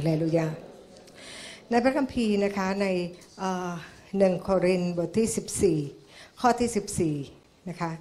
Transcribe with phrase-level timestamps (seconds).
[0.00, 0.46] ฮาเลลูยา
[1.70, 2.86] ในพระคัมภีร์นะคะใน
[4.18, 7.92] หนึ่งโครินบทที่ 14 ข้อที่ 14 นะคะ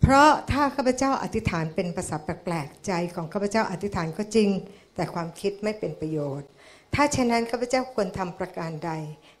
[0.00, 4.48] เพราะถ้าข้าพเจ้าอธิษฐานเป็นภาษาแปลกๆใจของข้าพเจ้าอธิษฐานก็จริง
[4.94, 6.48] แต่ความคิดไม่เป็นประโยชน์
[6.94, 8.92] ถ้าเช่นนั้นข้าพเจ้าควรทำประการใด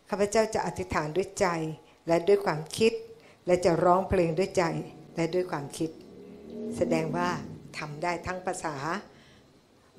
[0.08, 1.46] ข้าพเจ้าจะอธิษฐานด้วยใจ
[2.06, 2.92] และด้วยความคิด
[3.46, 4.64] และจะร้องเพลงด้วยใจ
[5.16, 5.90] และด้วยความคิด
[6.76, 7.28] แสดงว่า
[7.78, 8.76] ทำได้ทั้งภาษา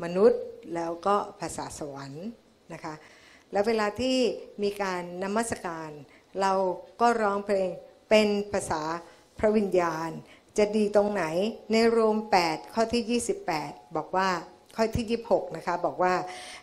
[0.04, 0.42] มนุษย์
[0.76, 2.28] แล้วก็ภาษาสวรรค์
[2.74, 2.96] นะคะ
[3.52, 4.18] แล้วเวลาที่
[4.64, 5.92] มีการนมัสการ
[6.42, 6.54] เรา
[7.02, 7.70] ก็ร้องเพลง
[8.10, 8.82] เป็นภาษา
[9.40, 10.10] พระวิญญาณ
[10.58, 11.24] จะดีตรงไหน
[11.72, 14.30] ในโรม 8 ข้อที่ 28 บอกว่า
[14.76, 16.14] ข้อที่ 26 นะคะ บอกว่า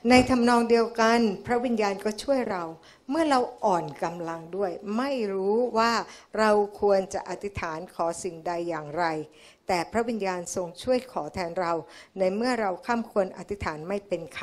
[0.09, 2.65] ในทำนองเดียวกันพระวิญญาณก็ช่วยเรา
[3.11, 5.93] เมื่อเราอ่อนกำลังด้วย ไม่รู้ว่า
[6.39, 9.05] เราควรจะอธิษฐานขอสิ่งใดอย่างไร
[9.67, 11.73] แต่พระวิญญาณทรงช่วยขอแทนเรา
[12.19, 14.41] ในเมื่อเราข้ามควรอธิษฐานไม่เป็นค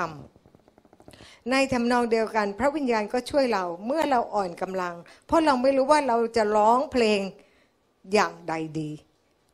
[0.74, 4.96] ำในทำนองเดียวกัน พระวิญญาณก็ช่วยเราเมื่อเราอ่อนกำลัง
[5.26, 7.20] เพราะเราไม่รู้ว่าเราจะร้องเพลง
[8.14, 8.92] อย่างใดดี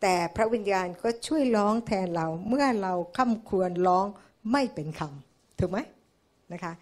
[0.01, 4.05] แต่พระวิญญาณก็ช่วยร้องแทนเราเมื่อเราข้าควรร้อง
[4.51, 5.77] ไม่เป็นคำถูกไหม
[6.53, 6.73] นะคะ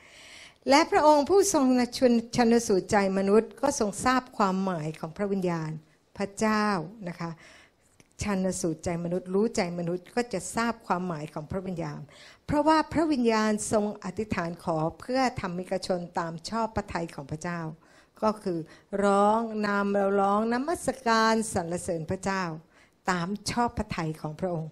[0.69, 1.65] และพระองค์ผู้ทรง
[1.97, 5.71] ชนชนสูตรใจมนุษย์ ก็ทรงทราบความหมายของพระวิญญาณ
[6.17, 6.65] พระเจ้า
[7.09, 7.31] นะคะ
[8.21, 11.99] ชันสูตรใจมนุษย์รู้ใจมนุษย์ก็จะทราบความหมายของพระวิญญาณ
[12.45, 17.59] เพราะว่าพระวิญญาณทรงอธิษฐานขอเพื่อทำมิกชนตามชอบพระทัยของพระเจ้า
[18.23, 18.59] ก็คือ
[19.03, 22.43] ร้องนามเราร้องนมัสการสรรเสริญพระเจ้า
[23.11, 24.71] ตามชอบพระทัยของพระองค์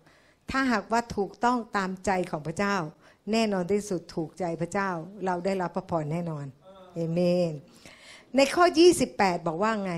[0.49, 2.75] ถ้าหากว่าถูกต้องตามใจของพระเจ้า
[3.31, 4.89] แน่นอนที่สุดถูกใจพระเจ้า
[5.25, 6.45] เราได้รับพระพรแน่นอน
[6.95, 7.19] เอเม
[7.51, 7.53] น
[8.35, 8.65] ในข้อ
[9.07, 9.93] 28 บอกว่าไง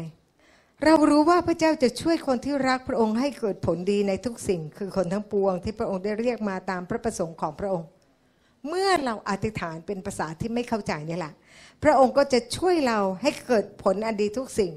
[0.85, 7.87] เรารู้ว่าพระเจ้าจะช่วยคนที่รักพระองค์ให้เกิดผลดีในทุกสิ่ง คือคนทั้งปวงที่พระองค์ได้เรียกมาตามพระประสงค์ของพระองค์
[8.67, 11.33] เมื่อเราอธิษฐานเป็นภาษาที่ไม่เข้าใจนี่แหละ
[11.83, 14.71] พระองค์ก็จะช่วยเราให้เกิดผลอันดีทุกสิ่ง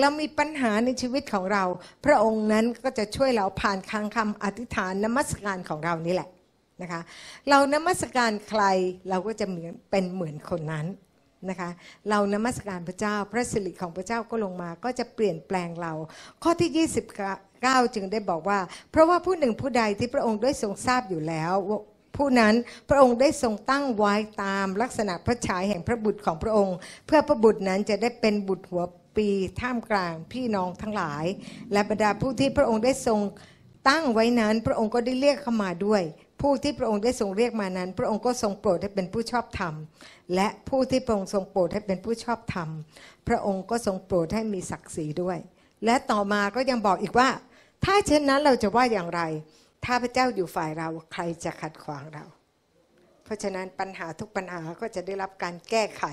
[0.00, 1.64] เรามีปัญหาในชีวิตของเรา
[2.04, 6.28] พระองค์นั้นก็จะช่วยเราผ่านคางคำอธิษฐานนมัสการของเรานี่แหละ
[6.82, 7.00] นะคะ
[7.50, 8.62] เรานมัสการใคร
[9.10, 10.86] เราก็จะเหมือนเป็นเหมือนคนนั้น
[11.48, 11.70] นะคะ
[12.08, 15.92] เรานมัสการพระเจ้าพระสิริของพระเจ้าก็ลงมาก็จะเปลี่ยนแปลงเรา
[16.42, 16.88] ข้อที่
[17.24, 18.58] 29 จึงได้บอกว่า
[18.90, 21.54] เพราะว่าผู้หนึ่งผู้ใดที่พระองค์ได้ทรงทราบอยู่แล้ว
[22.16, 22.54] ผู้นั้น
[22.88, 28.84] พระองค์ได้ทรงตั้งไว้ตามลักษณะพระฉายแห่งพระบุตรของพระองค์ เพื่อพระบุตรนั้นจะได้เป็นบุตรหัว
[29.16, 29.28] ปี
[29.60, 31.24] ท่ามกลางพี่น้องทั้งหลาย
[31.72, 33.20] และบรรดาผู้ที่พระองค์ได้ทรง
[33.88, 36.02] ตั้งไว้นั้น พระองค์ก็ได้เรียกเข้ามาด้วย
[36.40, 39.74] ผู้ที่พระองค์ได้ทรงเรียกมานั้น พระองค์ก็ทรงโปรดให้เป็นผู้ชอบธรรม
[40.34, 42.68] และผู้ที่พระองค์ทรงโปรดให้เป็นผู้ชอบธรรม
[43.28, 45.38] พระองค์ก็ทรงโปรดให้มีศักดิ์ศรีด้วย
[45.84, 47.28] และต่อมาก็ยังบอกอีกว่า
[47.84, 49.22] ถ้าเช่นนั้นเราจะว่าอย่างไร
[49.84, 52.24] ถ้าพระเจ้าอยู่ฝ่ายเราใครจะขัดขวางเรา
[53.24, 56.04] เพราะฉะนั้นปัญหาทุกปัญหาก็จะได้รับการแก้ไข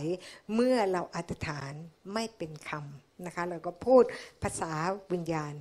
[0.53, 1.73] เมื่อเราอธิษฐาน
[2.13, 4.03] ไม่เป็นคำนะคะเราก็พูด
[4.43, 4.71] ภาษา
[5.13, 5.53] วิญญาณ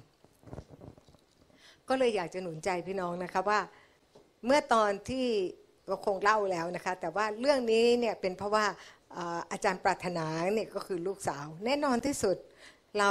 [1.89, 3.61] ก็เลยอยากจะหนุนใจพี่น้องนะคะว่า
[4.45, 5.27] เมื่อตอนที่
[5.89, 8.65] ก็คงเล่าแล้วนะคะ แต่ว่าเรื่องนี้เนี่ยเป็นเพราะว่า
[9.53, 12.37] อาจารย์ปรารถนาเนี่ยก็คือลูกสาว แน่นอนที่สุด
[12.99, 13.11] เรา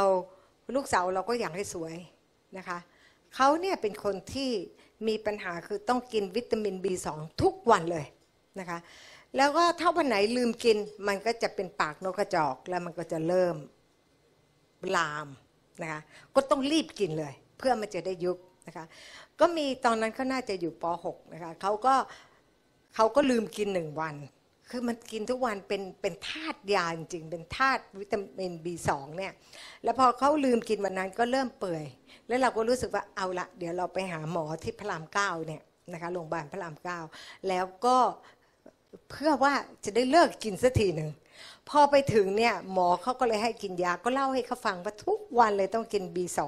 [0.75, 1.95] ลูกสาวเราก็อยากให้สวย
[2.57, 2.77] นะคะ
[3.35, 4.51] เขาเนี่ยเป็นคนที่
[5.07, 7.07] มีปัญหาคือต้องกินวิตามิน B2
[7.41, 8.05] ทุกวันเลย
[8.59, 8.79] นะคะ
[9.37, 10.77] แล้วก็ถ้าวันไหนลืมกิน
[11.07, 13.55] มันก็จะเป็นปากนกกระจอกแล้วมันก็จะเริ่ม
[14.95, 15.27] ลาม
[15.81, 16.01] นะคะ
[16.35, 18.37] ก็ต้องรีบกินเลย เพื่อมันจะได้ยุบ
[18.67, 18.85] นะคะ
[19.39, 21.95] ก็มีตอนนั้นเขาน่าจะอยู่ป .6 นะคะเขาก็
[22.95, 24.15] เขาก็ลืมกินหนึ่งวัน
[24.69, 29.33] คือมันกินทุกวันเป็นเป็นธาตุยาจริง เป็นธาตุวิตามิน B2 เนี่ย
[29.83, 31.85] แล้วพอเขาลืมกินวันนั้นก็เริ่มเปื่อย
[32.27, 35.61] แล้วเราก็รู้สึกว่าเอาละเดี๋ยวเราไปหาหมอที่พระรามเก้าเนี่ย
[35.93, 36.99] นะคะโรงพยาบาลพระรามเก้า
[37.47, 37.97] แล้วก็
[39.09, 39.53] เพื่อว่า
[39.85, 41.09] จะได้เลิกกินสักทีหนึ่ง
[41.69, 46.39] พอไปถึงเนี่ยหมอเขาก็เลยให้กินยาก็เล่าให้เขาฟังว่าทุกวันเลยต้องกิน B2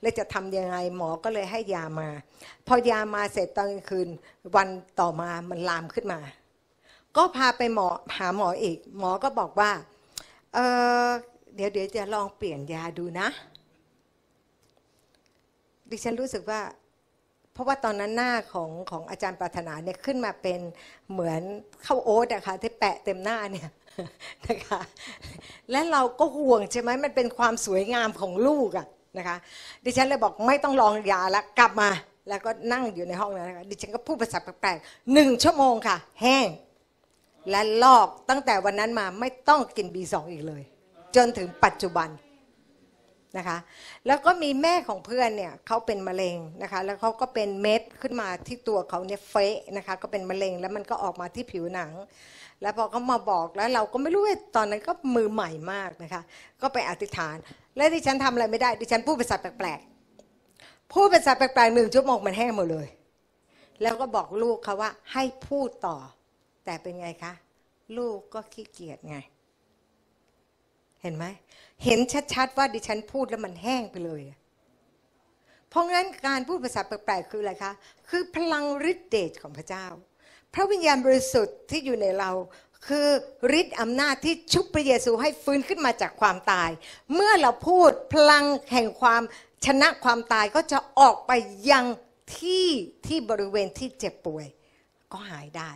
[0.00, 2.08] แล้วจะทำยังไงหมอก็เลยให้ยามา
[2.66, 4.08] พอยามาเสร็จตอนกลางคืน
[4.56, 4.68] วัน
[5.00, 6.20] ต่อมามันลามขึ้นมา
[7.16, 9.70] ก็พาไปหมอหาหมออีก หมอก็บอกว่า
[10.54, 10.58] เอ
[11.06, 11.08] อ
[11.54, 13.28] เดี๋ยวเดี๋ยวจะลองเปลี่ยนยาดูนะ
[15.90, 16.60] ดิฉันรู้สึกว่า
[17.52, 20.60] เพราะว่าตอนนั้นหน้าของของอาจารย์ปรารถนาเนี่ยขึ้นมาเป็น
[21.10, 21.42] เหมือน
[21.86, 23.68] ข้าวโอ๊ตอะค่ะที่แปะเต็มหน้าเนี่ย
[24.48, 24.80] นะคะ
[25.70, 28.86] และเราก็ห่วงใช่ไหมมันเป็นความสวยงามของลูกอะ
[29.18, 29.36] นะคะ
[29.84, 31.90] ดิฉันเลยบอกไม่ต้องลองยาแล้วกลับมา
[32.28, 36.48] แล้วก็นั่งอยู่ในห้องนั้นนะคะดิฉันก็พูดภาษาแปลกๆหนึ่งชั่วโมงค่ะ แห้ง
[37.50, 40.62] และลอกตั้งแต่วันนั้นมาไม่ต้องกินบีสองอีกเลย
[41.16, 42.08] จนถึงปัจจุบัน
[43.38, 43.58] นะคะ
[44.06, 51.90] แล้วก็มีแม่ของเพื่อนเนี่ยเขาเป็นมะเร็งนะคะแล้วเขาก็เป็นเม็ดขึ้นมาที่ตัวเขาเนี่ยเฟะนะคะก็เป็นมะเร็งแล้วมันก็ออกมาที่ผิวหนัง
[52.62, 56.22] แล้วพอเขามาบอกแล้วเราก็ไม่รู้ว่าตอนนั้นก็มือใหม่มากนะคะ
[56.62, 57.36] ก็ไปอธิษฐาน
[57.76, 62.88] และดิฉันทำอะไรไม่ได้ ดิฉันพูดภาษาแปลกๆพูดภาษาแปลกๆหนึ่งชั่วโมงมันแห้งหมดเลย
[63.82, 65.96] แล้วก็บอกลูกเขาว่าให้พูดต่อ
[66.64, 67.32] แต่เป็นไงคะ
[67.98, 69.16] ลูกก็ขี้เกียจไง
[71.02, 71.24] เห็นไหม
[71.84, 71.98] เห็น
[72.34, 74.22] ชัดๆว่าดิฉันพูดแล้วมันแห้งไปเลย
[75.68, 77.72] เพราะงั้นการพูดภาษาแปลกๆคืออะไรคะ
[78.08, 79.86] คือพลังฤทธิเดชของพระเจ้า
[80.58, 82.30] พระวิญญาณบริสุทธิ์ที่อยู่ในเรา
[82.86, 83.08] คือ
[83.60, 86.70] ฤทธิ์อำนาจที่ชุบพระเยซูให้ฟื้นขึ้นมาจากความตาย
[87.14, 89.22] เมื่อเราพูดพลังแห่งความ
[89.66, 91.32] ชนะความตายก็จะออกไป
[91.70, 91.84] ยัง
[92.38, 92.68] ที่
[93.06, 94.46] ที่บริเวณที่เจ็บป่วย
[95.12, 95.70] ก็หายได้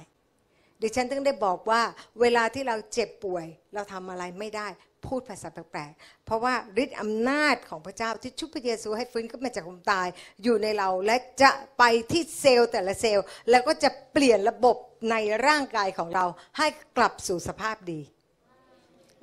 [0.83, 1.83] ดิฉันถึงได้บอกว่า
[2.21, 4.69] เวลาที่เราเจ็บป่วย เราทำอะไรไม่ได้
[5.07, 10.09] พูดภาษาแปลกๆ เพราะว่าฤทธิ์อำนาจของพระเจ้าที่ชุบพระเยซูให้ฟื้นขึ้นมาจากความตาย
[10.43, 11.83] อยู่ในเราและจะไป
[12.13, 14.77] ที่เซลล์แต่ละเซลล์ แล้วก็จะเปลี่ยนระบบ
[15.11, 15.17] ใน
[15.47, 16.25] ร่างกายของเรา
[16.59, 16.67] ให้
[16.97, 18.01] กลับสู่สภาพดี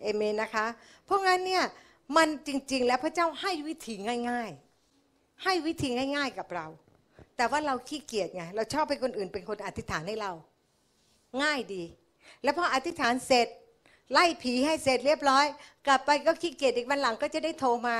[0.01, 0.65] เอเมนนะคะ
[1.05, 1.63] เพราะงั้นเนี่ย
[2.17, 3.93] มันจริงๆ แล้วพระเจ้าให้วิธี
[4.29, 4.51] ง่าย
[4.97, 6.67] ๆ ให้วิธีง่าย ๆ กับเรา
[7.37, 10.31] แต่ว่าเราขี้เกียจไงเราชอบให้คนอื่นเป็นคนอธิษฐานให้เรา
[11.43, 11.83] ง่ายดี
[12.43, 13.47] แล้วพออธิษฐานเสร็จ
[14.11, 15.45] ไล่ผีให้เสร็จเรียบร้อย
[15.85, 17.95] กลับไปก็ขี้เกียจอีกวันหลังก็จะได้โทรมา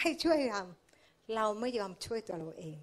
[0.00, 2.76] ให้ช่วยทำเราไม่ยอมช่วยตัวเราเอง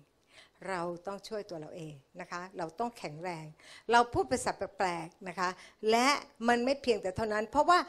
[0.70, 3.46] เราต้องช่วยตัวเราเองนะคะ เราต้องแข็งแรง
[3.92, 5.50] เราพูดภาษาแปลกๆนะคะ
[5.92, 6.10] และ
[6.48, 7.80] มันไม่เพียงแต่เท่านั้น เพราะว่า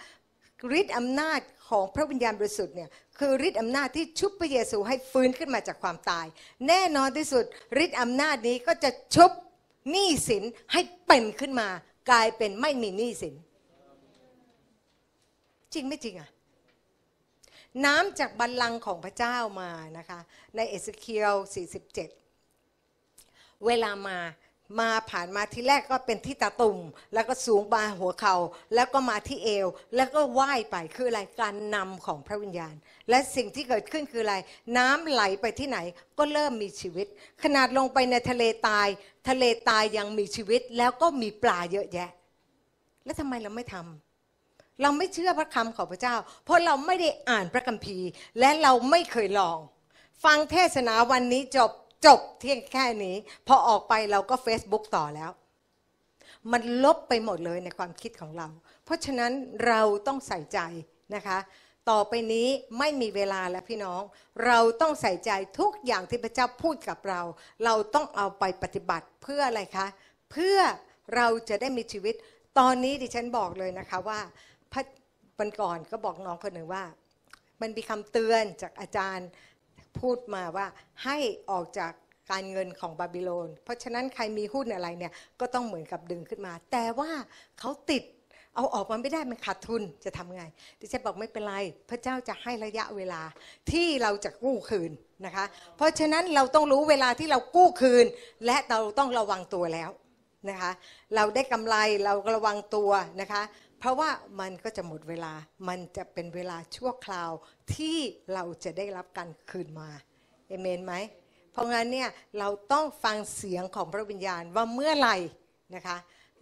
[0.80, 6.26] ฤทธิ์อำนาจของพระวิญญาณบริสุทธิ์เนี่ยคือฤทธิ์อำนาจที่ชุบพระเยซูให้ฟื้นขึ้นมาจากความตาย
[6.68, 7.44] แน่นอนที่สุด
[7.84, 9.30] ฤทธิ์อำนาจนี้ก็จะชุบ
[9.90, 11.68] หนี้สินให้เป็นขึ้นมา
[12.10, 13.34] กลายเป็นไม่มีหนี้สิน
[15.74, 16.30] จริงไม่จริงอะ
[17.84, 20.20] น้ำจากบัลลังก์ของพระเจ้ามานะคะ
[20.56, 21.36] ในเอสเคียล
[22.90, 24.18] 47 เวลามา
[24.80, 26.78] มาผ่านมาที่แรกก็เป็นที่ตาตุ่ม
[27.14, 28.36] แล้วก็สูงบาหัวเขา่า
[28.74, 29.66] แล้วก็มาที่เอว
[29.96, 32.74] แล้วก็ว่ายไปคืออะไรการนำของพระวิญญาณ
[33.10, 34.36] และสิ่งที่เกิดขึ้นคืออะไร
[34.76, 35.78] น้ำไหลไปที่ไหน
[36.18, 37.06] ก็เริ่มมีชีวิต
[37.42, 38.88] ขนาดลงไปในทะเลตาย
[39.28, 42.10] ทะเลตายยังมีชีวิต แล้วก็มีปลาเยอะแยะ
[43.04, 48.08] แล้วทำไมเราไม่ทำเราไม่เชื่อพระคำของพระเจ้า เพราะเราไม่ได้อ่านพระคัมภีร์
[48.38, 49.58] และเราไม่เคยลอง
[50.24, 51.70] ฟังเทศนาวันนี้จบ
[52.04, 53.16] จบเที่ยงแค่นี้
[53.46, 55.30] พอออกไปเราก็ Facebook ต่อแล้ว
[56.52, 58.48] มันลบไปหมดเลยในความคิดของเรา
[58.84, 59.32] เพราะฉะนั้น
[59.66, 60.58] เราต้องใส่ใจ
[61.14, 61.38] นะคะ
[61.90, 62.48] ต่อไปนี้
[62.78, 64.02] ไม่มีเวลาแล้วพี่น้อง
[64.46, 67.20] เราต้องใส่ใจทุกอย่างที่พระเจ้าพูดกับเรา
[67.64, 69.86] เราต้องเอาไปปฏิบัติเพื่ออะไรคะ
[70.32, 70.58] เพื่อ
[71.16, 72.14] เราจะได้มีชีวิต
[72.58, 74.20] ตอนนี้ดิฉันบอกเลยนะคะว่า
[74.72, 74.82] พระ
[75.38, 76.84] วันก่อนก็บอกน้องคนหนึ่งว่า
[77.60, 79.28] มันมีคำเตือนจากอาจารย์
[80.00, 80.66] พูดมาว่า
[81.04, 81.16] ให้
[81.50, 81.92] ออกจาก
[82.30, 87.10] การเงินของบาบิโลน เพราะฉะนั้นใครมีหุ้นอะไรเนี่ยก็ต้องเหมือนกับดึงขึ้นมา แต่ว่า
[87.58, 88.02] เขาติด
[88.54, 90.44] เอาออกมาไม่ได้มันขาดทุนจะทำไง
[90.80, 91.54] ดิฉันบอกไม่เป็นไร
[91.90, 93.22] พระเจ้าจะให้ระยะเวลา
[93.70, 94.90] ที่เราจะกู้คืน
[95.26, 95.44] นะคะ
[95.76, 98.06] เพราะฉะนั้นเราต้องรู้เวลาที่เรากู้คืน
[98.46, 99.90] และเราต้องระวังตัวแล้ว
[100.50, 100.72] นะคะ
[101.16, 102.90] เราได้กำไรเราระวังตัว
[103.20, 103.42] นะคะ
[103.78, 105.32] เพราะว่ามันก็จะหมดเวลา
[105.68, 107.30] มันจะเป็นเวลาชั่วคราว
[107.74, 107.98] ที่
[108.34, 109.88] เราจะได้รับการคืนมา
[110.48, 110.94] เอเมนไหม
[111.52, 112.08] เพราะงั้นเนี่ย
[112.38, 115.16] เราต้องฟังเสียงของพระวิญญาณว่าเมื่อไหร่
[115.74, 115.96] นะคะ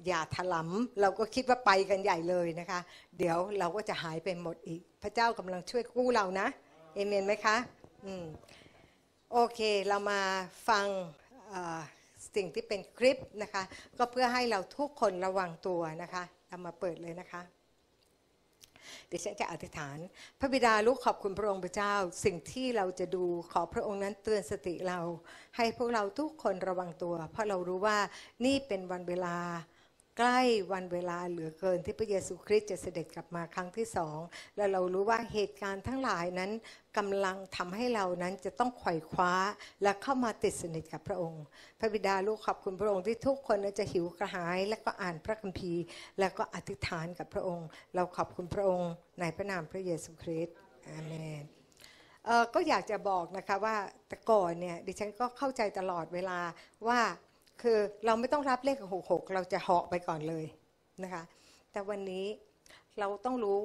[0.06, 2.80] อย่าถลำเราก็คิดว่าไปกันใหญ่เลยนะคะ
[3.18, 6.48] เดี๋ยวเราก็จะหายไปหมดอีก พระเจ้ากำลังช่วยกู้เรานะ
[6.94, 7.56] เอเมนไหมคะ
[8.04, 8.24] อืม
[9.32, 10.20] โอเคเรามา
[10.68, 10.86] ฟัง
[12.34, 13.62] สิ่งที่เป็นคลิปนะคะ
[13.98, 17.42] ก็เพื่อให้เราทุกคนระวังตัวนะคะ เอามาเปิดเลยนะคะ
[19.08, 19.98] เดี๋ยวฉันจะอธิษฐาน
[20.40, 21.94] พระบิดาลูกขอบคุณพระองค์พระเจ้า
[22.24, 25.00] สิ่งที่เราจะดูขอพระองค์นั้นเตือนสติเรา
[25.56, 27.98] ให้พวกเราทุกคนระวังตัว เพราะเรารู้ว่า
[28.44, 29.36] นี่เป็นวันเวลา
[30.18, 30.40] ใกล้
[30.72, 34.18] วันเวลาเหลือเกินที่พระเยซูคริสต์จะเสด็จกลับมาครั้งที่สอง
[34.56, 36.50] และเรารู้ว่าเหตุการณ์ทั้งหลายนั้น
[36.98, 39.32] กำลังทำให้เรานั้นจะต้องไขว่คว้า
[39.82, 41.44] และเข้ามาติดสนิทกับพระองค์
[41.78, 45.84] พระบิดาลูกขอบคุณพระองค์ที่ทุกคนจะหิวกระหาย และก็อ่านพระคัมภีร์
[46.20, 48.90] และก็อธิษฐานกับพระองค์ เราขอบคุณพระองค์
[49.20, 50.56] ในพระนามพระเยซูคริสต์
[50.88, 51.42] อาเมน
[52.54, 53.76] ก็อยากจะบอกนะคะว่า
[54.08, 56.38] แต่ก่อนเนี่ยดิฉันก็เข้าใจตลอดเวลา
[56.88, 57.00] ว่า
[57.62, 60.44] คือเราไม่ต้องรับเลขหกหกเราจะเหาะไปก่อนเลย
[61.02, 61.22] นะคะ
[61.72, 62.26] แต่วันนี้
[62.98, 63.58] เราต้องรู้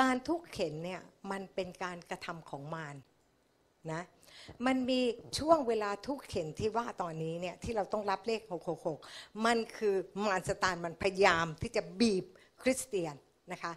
[0.00, 2.96] การทุกเข็นเนี่ยมันเป็นการกระทำของมาร
[3.92, 4.02] นะ
[4.66, 5.00] มันมี
[5.38, 8.40] ช่วงเวลาทุกเข็นที่ว่าตอนนี้เนี่ยที่เราต้องรับเลข
[8.92, 9.94] 666 มันคือ
[10.24, 12.24] มารสตานมันพยายามที่จะบีบ
[12.62, 13.14] คริสเตียน
[13.52, 13.72] นะคะ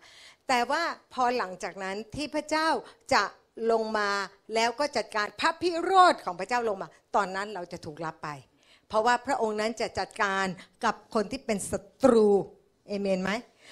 [0.47, 2.69] แต่ว่าพอหลังจากนั้นที่พระเจ้า
[3.13, 3.23] จะ
[3.71, 4.09] ลงมา
[4.55, 8.29] แล้วก็จัดการพระพิโรธของพระเจ้าลงมา ตอนนั้นเราจะถูกรับไป
[8.87, 10.45] เพราะว่าพระองค์นั้นจะจัดการ
[10.85, 12.27] กับคนที่เป็นศัตรู
[12.87, 13.31] เอเมนไหม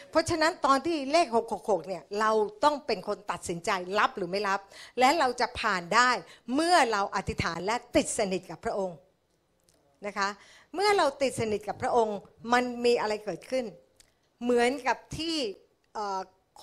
[0.10, 1.27] เพราะฉะนั้นตอนที่เลข
[1.58, 2.32] 666 เนี่ยเรา
[2.63, 4.60] ต้องเป็นคนตัดสินใจรับหรือไม่รับ
[5.00, 6.10] และเราจะผ่านได้
[6.56, 8.98] เมื่อเราอธิษฐานและติดสนิทกับพระองค์
[10.06, 10.30] นะคะ
[10.75, 12.18] เมื่อเราติดสนิทกับพระองค์
[12.53, 13.65] มันมีอะไรเกิดขึ้น
[14.44, 15.36] เหมือนกับที่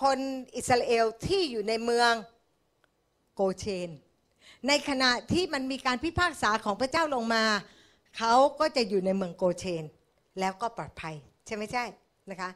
[0.03, 0.19] คน
[0.57, 2.13] อิสราเอลที่อยู่ในเมือง
[3.35, 3.91] โกเชน
[4.69, 7.45] ในขณะที่มันมีการพิพากษาของพระเจ้าลงมา
[8.17, 9.85] เขาก็จะอยู่ในเมืองโกเชน
[10.41, 11.15] แล้วก็ปลอดภัย
[11.47, 11.85] ใช่ไหมใช่
[12.31, 12.51] นะคะ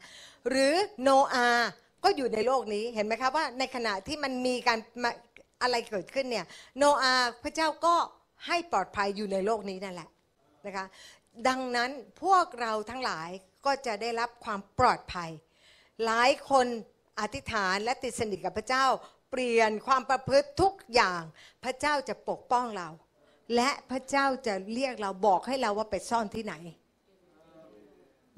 [0.49, 1.69] หรือโนอาห์
[2.05, 4.79] ก็อยู่ในโลกนี้เห็นไหมคะว่าในขณะที่มันมีการ
[5.63, 7.95] อะไรเกิดขึ้นเนี่ยโนอาห์พระเจ้าก็
[8.47, 10.09] ให้ปลอดภัยอยู่ในโลกนี้นั่นแหละ
[10.67, 10.87] นะคะ
[11.49, 11.91] ดังนั้น
[12.23, 13.29] พวกเราทั้งหลาย
[13.67, 15.31] ก็จะได้รับความปลอดภัย
[16.05, 16.67] หลายคน
[17.21, 18.87] อธิษฐานและติดสนิทกับพระเจ้า
[19.31, 21.23] เปลี่ยนความประพฤติทุกอย่าง
[21.65, 22.89] พระเจ้าจะปกป้องเรา
[23.55, 26.55] และพระเจ้าจะเรียกเราบอกให้เราว่าไปซ่อนที่ไหน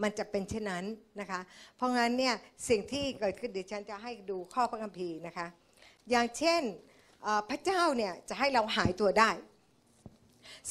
[0.02, 0.84] มันจะเป็นเช่นนั้น
[1.20, 1.40] นะคะ
[1.76, 2.34] เพราะงั้นเนี่ย
[2.68, 5.46] สิ่งที่เกิดขึ้นเดี๋ยวฉันจะให้ดูข้อพระคัมภีร์นะคะ
[6.10, 6.62] อย่างเช่น
[7.50, 9.30] พระเจ้าเนี่ยจะให้เราหายตัวได้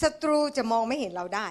[0.02, 1.48] ศัตรูจะมองไม่เห็นเราได้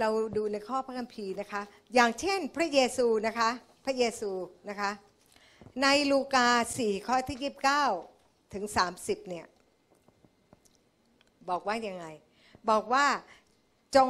[0.00, 1.62] เราดูในข้อพระคัมภีร์นะคะ
[1.94, 3.50] อย่างเช่นพระเยซูนะคะ
[3.84, 4.30] พระเยซู
[4.68, 4.90] นะคะ
[5.82, 7.52] ในลูกา 4 ข้อที่
[7.96, 8.64] 29 ถึง
[8.96, 9.46] 30 เนี่ย
[11.48, 12.06] บอกว่ายังไง
[12.70, 13.06] บอกว่า
[13.94, 14.08] จง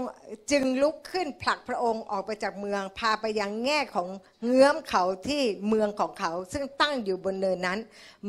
[0.50, 4.08] จึงลุกขึ้นผลักพระองค์ออกไปจากเมือง พาไปยังแง่ของ
[4.44, 7.78] เงื้อมเขาที่เมืองของเขา ซึ่งตั้งอยู่บนเนินนั้น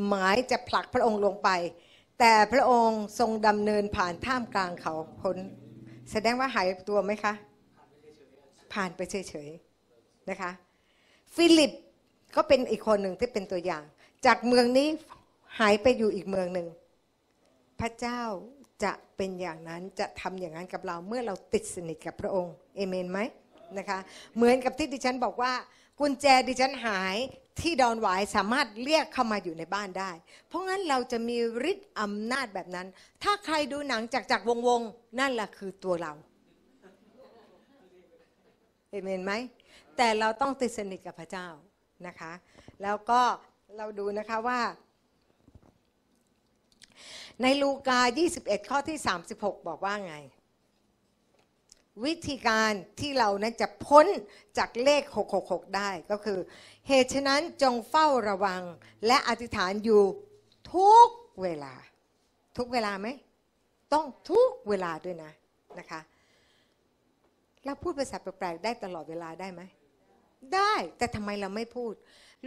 [0.06, 1.50] หมายจะผลักพระองค์ลงไป
[2.18, 5.36] แต่พระองค์ทรงดำเนินผ่านท่ามกลางเขาพ้น
[6.10, 7.32] แสดงว่าหายตัวไหมคะ
[8.72, 10.50] ผ่านไปเฉยๆนะคะ
[11.34, 11.72] ฟิลิป
[12.36, 13.82] ก็เป็นอีกคนหนึ่งที่เป็นตัวอย่าง
[14.26, 14.88] จากเมืองนี้
[15.58, 16.68] หายไปอยู่อีกเมืองหนึ่ง
[17.80, 18.22] พระเจ้า
[18.84, 23.18] จะเป็นอย่างนั้นจะทำอย่างนั้นกับเราเมื่อเราติดสนิทกับพระองค์เอเมนไหม
[23.78, 23.98] นะคะ
[24.36, 25.52] เหมือนกับที่ดิฉันบอกว่า
[26.00, 27.16] กุญแจดิฉันหาย
[27.60, 30.10] ที่ดอนหวายสามารถเรียกเข้ามาอยู่ในบ้านได้
[30.48, 31.36] เพราะงั้นเราจะมี
[31.70, 32.86] ฤทธิ์อำนาจแบบนั้น
[33.22, 36.12] ถ้าใครดูหนังจากจากวงวงๆนั่นแหละคือตัวเรา
[38.90, 39.32] เอเมนไหม
[39.96, 41.48] แต่เราต้องติดสนิทกับพระเจ้า
[42.06, 42.32] นะคะ
[42.82, 43.20] แล้วก็
[43.76, 44.60] เราดูนะคะว่า
[47.42, 48.00] ในลูกา
[48.34, 48.98] 21 ข้อที่
[49.32, 50.16] 36 บอกว่าไง
[52.04, 54.06] วิธีการที่เรานั้นจะพ้น
[54.58, 55.02] จากเลข
[55.40, 56.38] 666 ได้ก็คือ
[56.88, 58.62] เหตุฉะนั้นจงเฝ้าระวัง
[59.06, 60.02] และอธิษฐานอยู่
[60.74, 61.08] ทุก
[61.42, 61.74] เวลา
[62.56, 63.08] ทุกเวลาไหม
[63.92, 65.32] ต้องทุกเวลาด้วยนะ
[65.78, 66.00] นะคะ
[67.64, 69.62] เราพูดภาษาแปลกๆได้ตลอดเวลาได้ไหม
[70.54, 71.94] ได้แต่ทำไมเราไม่พูด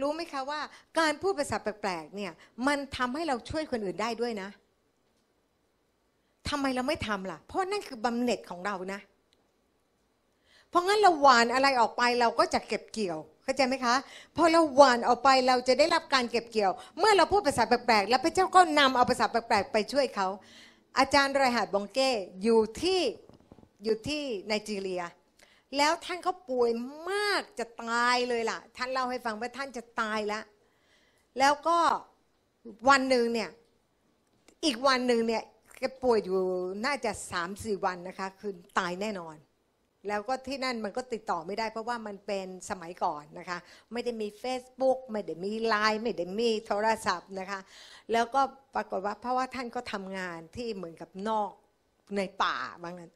[0.00, 0.60] รู้ไหมคะว่า
[0.98, 2.32] การพูดภาษาแปลกๆเนี่ย
[2.66, 4.48] มันทำให้เราช่วยคนอื่นได้ด้วยนะ
[6.48, 9.00] ทำไมเราไม่ทำล่ะ เพราะนั่นคือบำเหน็จของเรานะ
[10.70, 13.94] เพราะงั้นเราหวานอะไรออกไปเราก็จะเก็บเกี่ยวเข้าใจไหมคะ
[14.36, 20.28] พอเราหวานออกไปเราจะได้รับการเก็บเกี่ยว เมื่อเราพูดภาษาแปลกๆแล้วพระเจ้าก็นำเอาภาษาแปลกๆไปช่วยเขา
[20.98, 22.10] อาจารย์ไรหัดบองเก้
[22.42, 23.00] อยู่ที่
[23.84, 25.02] อยู่ที่ไนจีเรีย
[25.76, 26.70] แล้วท่านเขาป่วย
[27.10, 30.44] มากจะตายเลยล่ะ ท่านเล่าให้ฟังว่าท่านจะตายแล้ว
[31.38, 31.78] แล้วก็
[32.88, 33.50] วันหนึ่งเนี่ย
[34.64, 35.42] อีกวันหนึ่งเนี่ย
[35.78, 36.40] แกป่วยอยู่
[36.86, 39.36] น่าจะสามสี่วันนะคะ คือตายแน่นอน
[40.08, 43.58] แล้วก็ที่นั่นมันก็ติดต่อไม่ได้ เพราะว่ามันเป็นสมัยก่อนนะคะ
[43.92, 47.60] ไม่ได้มี Facebook ไม่ได้มีไลน์ไม่ได้มีโทรศัพท์นะคะ
[48.12, 48.40] แล้วก็
[48.74, 51.50] ปรากฏว่าเพราะว่าท่านก็ทำงานที่เหมือนกับนอก
[52.16, 53.10] ในป่าบางนั้น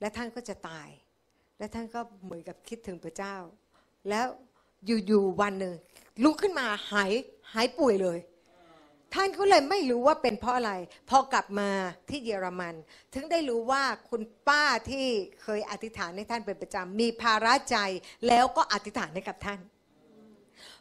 [0.00, 0.88] และท่านก็จะตาย
[1.58, 3.36] และท่านก็เหมือนกับคิดถึงพระเจ้า
[4.10, 4.26] แล้ว
[4.86, 5.74] อยู่ๆวันหนึ่ง
[6.22, 7.12] ลุกขึ้นมาหาย
[7.52, 8.18] หายป่วยเลย
[9.14, 10.72] ท่านก็เลยไม่รู้ว่าเป็นเพราะอะไร
[11.10, 11.70] พอกลับมา
[12.10, 12.74] ที่เยอรมัน
[13.14, 15.06] ถึงได้รู้ว่าคุณป้าที่
[15.42, 17.76] เคยอธิษฐานให้ท่านเป็นประจำมีภาระใจ
[18.28, 19.60] แล้วก็อธิษฐานให้กับท่าน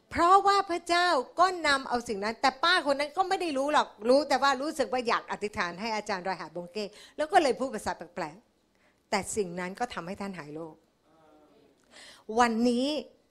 [0.10, 1.08] เพราะว่าพระเจ้า
[1.39, 6.86] ก็นำเอาสิ่งนั้น แต่ป้าคนนั้นก็ไม่ได้รู้หรอกรู้แต่ว่ารู้สึกว่าอยากอธิษฐานให้อาจารย์รอยหาบงเก้
[7.17, 8.36] แล้วก็เลยพูดภาษาแปลก
[9.10, 10.76] แต่สิ่งนั้นก็ทำให้ท่านหายโรค
[12.40, 12.86] วันนี้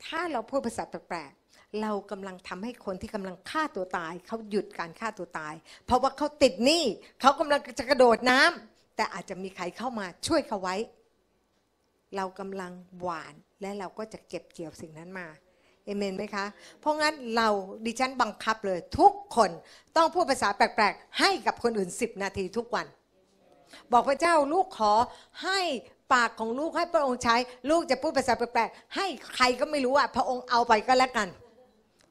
[0.07, 5.55] ถ้าเราพูดภาษาแปลกๆ เรากำลังทำให้คนที่กำลังฆ่าตัวตาย เขาหยุดการฆ่าตัวตาย
[5.87, 6.85] เพราะว่าเขาติดหนี้
[7.21, 10.77] เขากำลังจะกระโดดน้ำแต่อาจจะมีใครเข้ามาช่วยเขาไว้
[12.17, 15.27] เรากำลังหวานและเราก็จะเก็บเกี่ยวสิ่งนั้นมา
[15.85, 16.47] เอเมนไหมคะ
[16.81, 17.49] เพราะงั้นเรา
[17.87, 19.51] ดิฉันบังคับเลย ทุกคน
[19.97, 22.87] ต้องพูดภาษาแปลกๆ ให้กับคนอื่น 10 นาทีทุกวัน
[23.93, 24.93] บอกพระเจ้าลูกขอ
[25.45, 25.61] ให้
[26.15, 27.37] ปากของลูกให้พระองค์ใช้
[27.71, 31.29] ลูกจะพูดภาษาแปลกๆให้ใครก็ไม่รู้อะพระองค์เอาไปก็แล้วกัน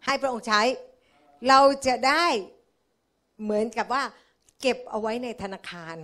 [0.05, 0.62] ให้พระองค์ใช้
[1.50, 2.25] เราจะได้
[3.43, 4.03] เหมือนกับว่า
[4.62, 5.96] เก็บเอาไว้ในธนาคาร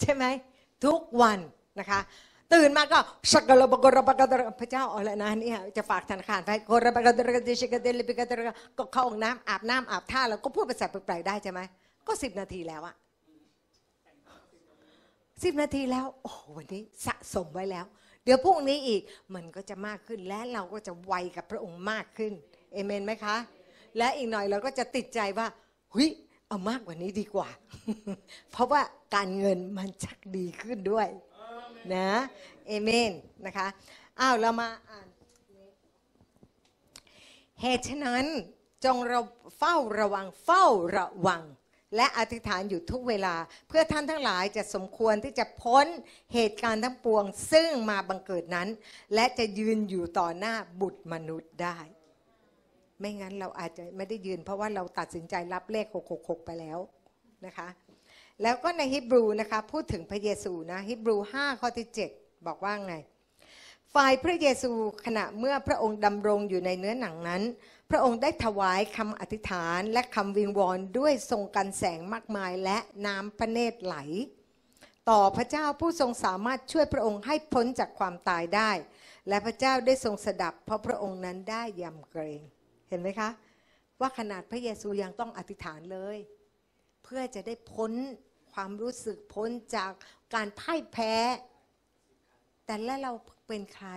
[0.00, 0.24] ใช่ไหม
[0.84, 1.38] ทุกวัน
[1.80, 2.00] นะคะ
[2.54, 2.98] ตื่นมาก็
[3.32, 4.26] สักกะระบกระบกระ
[4.60, 8.26] พระเจ้าเอาละนะเนี่ยจะฝากธนาคารไปกระบกระดิชกระเดลิปิกระ
[8.78, 11.60] ก็เข้าห้องน้ำอาบน้ำอาบท่าแล้วก็พูดภาษาแปลกๆได้ใช่ไหม
[12.06, 12.94] ก็สิบนาทีแล้วอะ
[15.42, 17.86] สิบนาทีแล้ว โอ้วันนี้สะสมไว้แล้ว
[18.24, 19.02] เดี๋ยวพรุ่งนี้อีก
[19.34, 22.32] มันก็จะมากขึ้นและเราก็จะไวกับพระองค์มากขึ้น
[22.72, 23.36] เอเมนไหมคะ
[23.98, 25.46] และอีกหน่อยเราก็จะติดใจว่า
[25.94, 26.08] หุย
[26.48, 27.48] เอามากกว่านี้ดีกว่า
[28.52, 28.82] เพราะว่า
[29.14, 31.08] การเงินมันชักดีขึ้นด้วย
[31.94, 32.10] นะ
[32.66, 33.12] เอเมน
[33.46, 33.66] นะคะ
[34.20, 35.08] อ้าวเรามาอ่าน
[37.60, 38.24] เหตุฉะนั้น
[38.84, 39.20] จงเรา
[39.58, 40.64] เฝ้าระวังเฝ้า
[40.96, 41.42] ระวัง
[41.96, 43.34] และอธิษฐานอยู่ทุกเวลา
[43.68, 45.86] เพื่อท่านทั้งหลายจะสมควรที่จะพ้น
[46.34, 48.68] เหตุการณ์ทั้งปวง ซึ่งมาบังเกิดนั้น
[49.14, 51.78] และจะยืนอยู่ต่อหน้าบุตรมนุษย์ได้
[53.00, 56.78] ไม่งั้นเราอาจจะไม่ได้ยืน เพราะว่าเราตัดสินใจรับเลข 666 ไปแล้ว
[57.46, 57.68] นะคะ
[58.42, 62.94] แล้วก็ในฮิบรูนะคะพูดถึงพระเยซูนะฮิบรู 5 ข้อที่ 7 บอกว่าไง
[63.94, 64.72] ฝ่ายพระเยซู
[65.04, 67.42] ขณะเมื่อพระองค์ดำรงอยู่ในเนื้อหนังนั้น
[67.90, 73.96] พระองค์ได้ถวายคำอธิษฐานและคำวิงวอนด้วยทรงกันแสงมากมายและน้ำพระเนตรไหล
[75.10, 78.70] ต่อพระเจ้าผู้ทรงสามารถช่วยพระองค์ให้พ้นจากความตายได้
[79.28, 82.40] และพระเจ้าได้ทรงสดับ เพราะพระองค์นั้นได้ยำเกรง
[82.88, 83.30] เห็นไหมคะ
[84.00, 86.18] ว่าขนาดพระเยซูยังต้องอธิษฐานเลย
[87.04, 87.92] เพื่อจะได้พ้น
[88.52, 89.90] ความรู้สึกพ้นจาก
[90.34, 91.14] การพ่ายแพ้
[92.64, 93.12] แต่แล้วเรา
[93.48, 93.90] เป็นใคร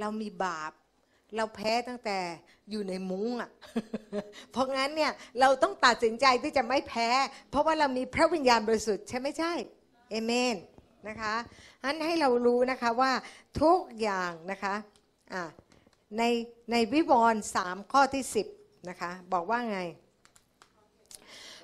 [0.00, 0.72] เรามีบาป
[1.36, 2.18] เราแพ้ตั้งแต่
[2.70, 3.50] อยู่ในมุ้งอะ
[4.52, 7.08] เพราะงั้นเนี่ยเราต้องตัดสินใจที่จะไม่แพ้
[7.50, 9.52] เพราะว่าเรามีพระวิญญาณบริสุทธิ์ใช่ไม่ใช่
[10.10, 10.56] เอเมน
[11.08, 11.34] นะคะ
[11.84, 13.12] อันให้เรารู้นะคะว่า
[13.62, 15.44] ทุกอย่างนะคะะ
[16.18, 16.22] ใน
[16.72, 18.46] ในวิวรณ์สามข้อที่สิบ
[18.88, 19.80] นะคะบอกว่าไง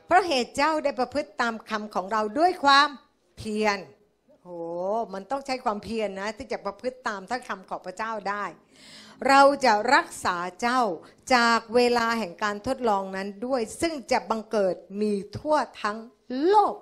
[0.07, 2.89] เพราะเหตุเจ้าได้ประพฤติตามคำของเราด้วยความ
[3.39, 3.79] เพียร
[4.43, 4.59] โอ้
[5.15, 8.45] มันต้องใช้ความเพียรนนะที่จะประพฤติตามถ้าคำของพระเจ้าได้
[9.29, 10.81] เราจะรักษาเจ้า
[11.35, 15.99] จากเวลาแห่งการทดลองนั้นด้วย ซึ่งจะบังเกิดมีทั่วทั้ง
[16.49, 16.77] โลก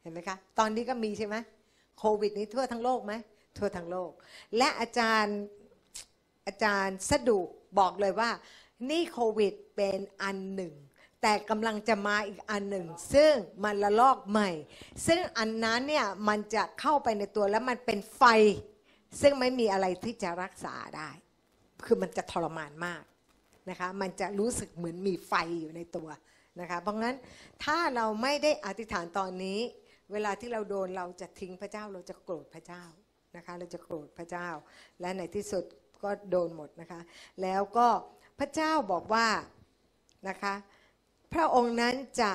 [0.00, 1.36] เห็นไหมคะ ตอนนี้ก็มีใช่ไหม
[1.98, 3.12] โควิดนี้ทั่วทั้งโลกไหม
[3.58, 4.10] ทั่วทั้งโลก
[4.56, 5.38] และอาจารย์
[6.46, 7.40] อาจารย์สดุ
[7.78, 8.30] บอกเลยว่า
[8.90, 10.74] นี่โควิดเป็นอันหนึ่ง
[11.22, 13.32] แต่กำลังจะมาอีกอันหนึ่ง ซึ่ง
[13.64, 14.50] มันละลอกใหม่
[15.06, 18.22] ซึ่งอันนั้นเนี่ยมันจะเข้าไปในตัวแล้วมันเป็นไฟ
[19.20, 21.10] ซึ่งไม่มีอะไรที่จะรักษาได้
[21.86, 23.02] คือมันจะทรมานมาก
[23.70, 26.08] นะคะ มันจะรู้สึกเหมือนมีไฟอยู่ในตัว
[26.60, 27.16] นะคะ เพราะงั้น
[27.64, 29.58] ถ้าเราไม่ได้อธิษฐานตอนนี้
[30.12, 32.84] เวลาที่เราโดนเราจะทิ้งพระเจ้าเราจะโกรธพระเจ้า
[33.36, 34.48] นะคะ เราจะโกรธพระเจ้า
[35.00, 35.64] และในที่สุด
[36.02, 37.00] ก็โดนหมดนะคะ
[37.42, 37.88] แล้วก็
[38.38, 39.28] พระเจ้าบอกว่า
[40.28, 40.54] นะคะ
[41.32, 42.32] พระองค์นั้นจะ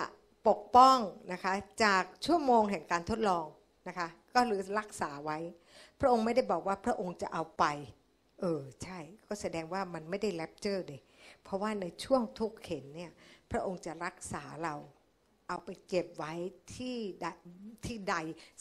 [0.48, 0.98] ปกป้อง
[1.34, 3.46] นะคะจากชั่วโมงแห่งการทดลอง
[3.88, 5.38] นะคะ ก็หรือรักษาไว้
[6.04, 7.66] ระองค์ไม่ได้บอกว่าพระองค์จะเอาไป
[8.42, 11.02] เออใช่ ก็แสดงว่ามันไม่ได้แรปเจอร์เลย
[11.44, 13.12] เพราะว่าในช่วงทุกเข็นเนี่ย
[13.52, 14.76] พระองค์จะรักษาเรา
[15.48, 16.34] เอาไปเก็บไว้
[16.76, 17.28] ที่ใด
[17.86, 18.16] ที่ใด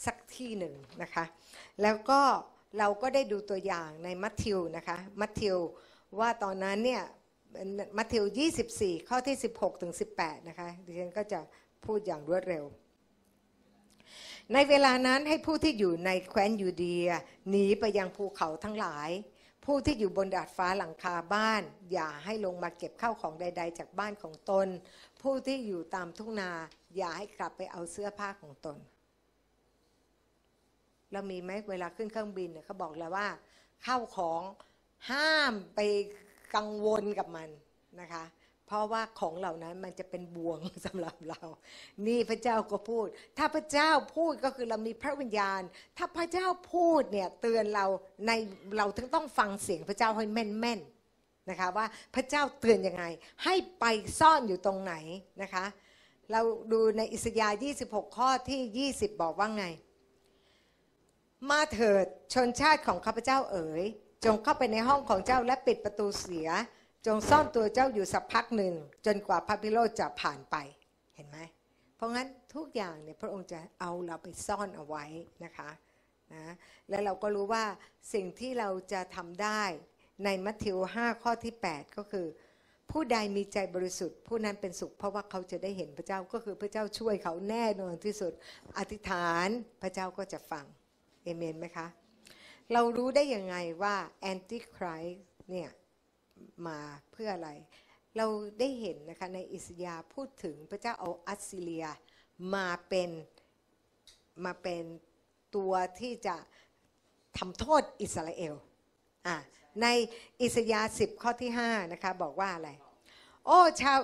[0.05, 1.25] สักที่หนึ่งนะคะ
[1.81, 2.21] แล้วก็
[2.79, 5.57] เราก็ได้ดูตัวอย่างในมัทธิวนะคะมัทธิว
[6.19, 7.03] ว่าตอนนั้นเนี่ย
[7.97, 8.23] มัทธิว
[8.65, 11.39] 24 ข้อที่ 16 ถึง 18 นะคะดิฉันก็จะ
[11.85, 12.65] พูดอย่างรวดเร็ว
[14.51, 17.07] ในเวลานั้นให้ผู้ที่อยู่ในแคว้นยูเดีย
[17.49, 19.09] หนีไปยังภูเขาทั้งหลาย
[19.65, 24.67] ผู้ที่อยู่บนดาดฟ้าหลังคาบ้าน อย่าให้ลงมาเก็บข้าวของใด ๆ จากบ้านของตน
[25.21, 26.51] ผู้ที่อยู่ตามทุ่งนา
[26.97, 28.77] อย่าให้กลับไปเอาเสื้อผ้าของตน
[31.11, 33.27] เรามีไหมเวลาขึ้นเครื่องบินเขาบอกแล้วว่า
[33.85, 34.41] ข้าวของ
[35.09, 35.79] ห้ามไป
[36.55, 37.49] กังวลกับมัน
[38.01, 38.23] นะคะ
[38.73, 41.41] ราะว่าของเหล่านั้นมันจะเป็นบ่วงสำหรับเรา
[42.07, 43.05] นี่พระเจ้าก็พูด
[43.37, 45.61] ถ้าพระเจ้าพูดก็คือเรามีพระวิญญาณ
[45.97, 47.85] ถ้าพระเจ้าพูดเนี่ยเตือนเรา
[48.27, 48.31] ใน
[48.77, 53.03] เราถึงต้องฟังเสียงพระเจ้าให้แม่นๆนะคะว่าพระเจ้าเตือนยังไง
[53.43, 53.85] ให้ไป
[54.19, 54.93] ซ่อนอยู่ตรงไหน
[55.41, 55.65] นะคะ
[56.31, 59.65] เราดูในอิสยาห์26 ข้อที่ 20 บอกว่าไง
[61.49, 63.83] มาเถิดชนชาติของข้าพเจ้าเอ๋ย
[64.25, 66.49] จงเข้าไปในห้องของเจ้าและปิดประตูเสีย
[67.07, 68.73] จงซ่อนตัวเจ้าอยู่สักพักหนึ่ง
[69.05, 70.55] จนกว่าพระพิโรธจะผ่านไป
[71.15, 71.37] เห็นไหม
[71.95, 75.05] เพราะงั้นทุกอย่างเนี่ยพระองค์จะเอาเราไปซ่อนเอาไว้
[75.45, 75.69] นะคะ
[76.33, 76.53] นะ
[76.89, 77.65] และเราก็รู้ว่า
[78.13, 79.63] สิ่งที่เราจะทำได้
[80.23, 82.27] ในมัทธิว 5 ข้อที่ 8 ก็คือ
[82.91, 88.33] ผู้ใดมีใจบริสุทธิ์ ผู้นั้นเป็นสุข เพราะว่าเขาจะได้เห็นพระเจ้าก็คือพระเจ้าช่วยเขาแน่นอนที่สุด
[88.79, 89.47] อธิษฐาน
[89.81, 90.65] พระเจ้าก็จะฟัง
[91.23, 91.87] เอเมนไหมคะ
[92.73, 95.17] เรารู้ได้ยังไงว่าแอนติคริส
[95.51, 95.69] เนี่ย
[96.67, 96.79] มา
[97.11, 97.51] เพื่ออะไร
[98.17, 98.27] เรา
[98.59, 101.85] ได้เห็นนะคะในอิสยาพูดถึงพระเจ้าเอาอัสซีเรีย
[102.55, 103.09] มาเป็น
[104.45, 104.83] มาเป็น
[105.55, 106.35] ตัวที่จะ
[107.37, 108.55] ทำโทษอิสราเอล
[109.27, 109.35] อะ
[109.81, 109.87] ใน
[110.41, 112.69] อิสยาห์สิบข้อที่ 5 นะคะ บอกว่าอะไร
[113.45, 113.99] โอ้ชาว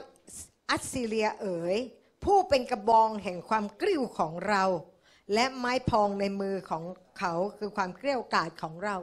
[0.69, 1.78] อัสซีเรียเอ๋ย
[2.23, 4.63] ผู้เป็นกระบองแห่งความกริ้วของเรา
[5.34, 6.84] และไม้พองในมือของ
[7.19, 8.97] เขาคือความเกลี้ยกล่อมของเรา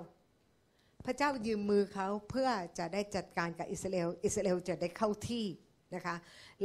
[1.07, 5.47] พระเจ้ายืมมือเขาเพื่อจะได้จัดการกับอิสราเอลอิสราเอลจะได้เข้าที่
[5.95, 6.17] นะคะ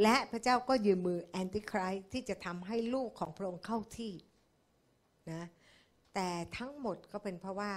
[0.02, 4.12] และพระเจ้าก็ยืมมือแอนติครายที่จะทำให้ลูกของพระองค์เข้าที่
[5.32, 5.42] นะ
[6.14, 6.28] แต่
[6.58, 7.72] ทั้งหมดก็เป็นเพราะว่า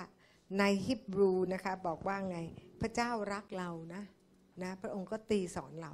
[0.60, 2.39] ในฮิบรูนะคะบอกว่าไง
[2.82, 4.04] พระเจ้ารักเรานะ
[4.63, 5.93] นะพระองค์ก็ตีสอนเรา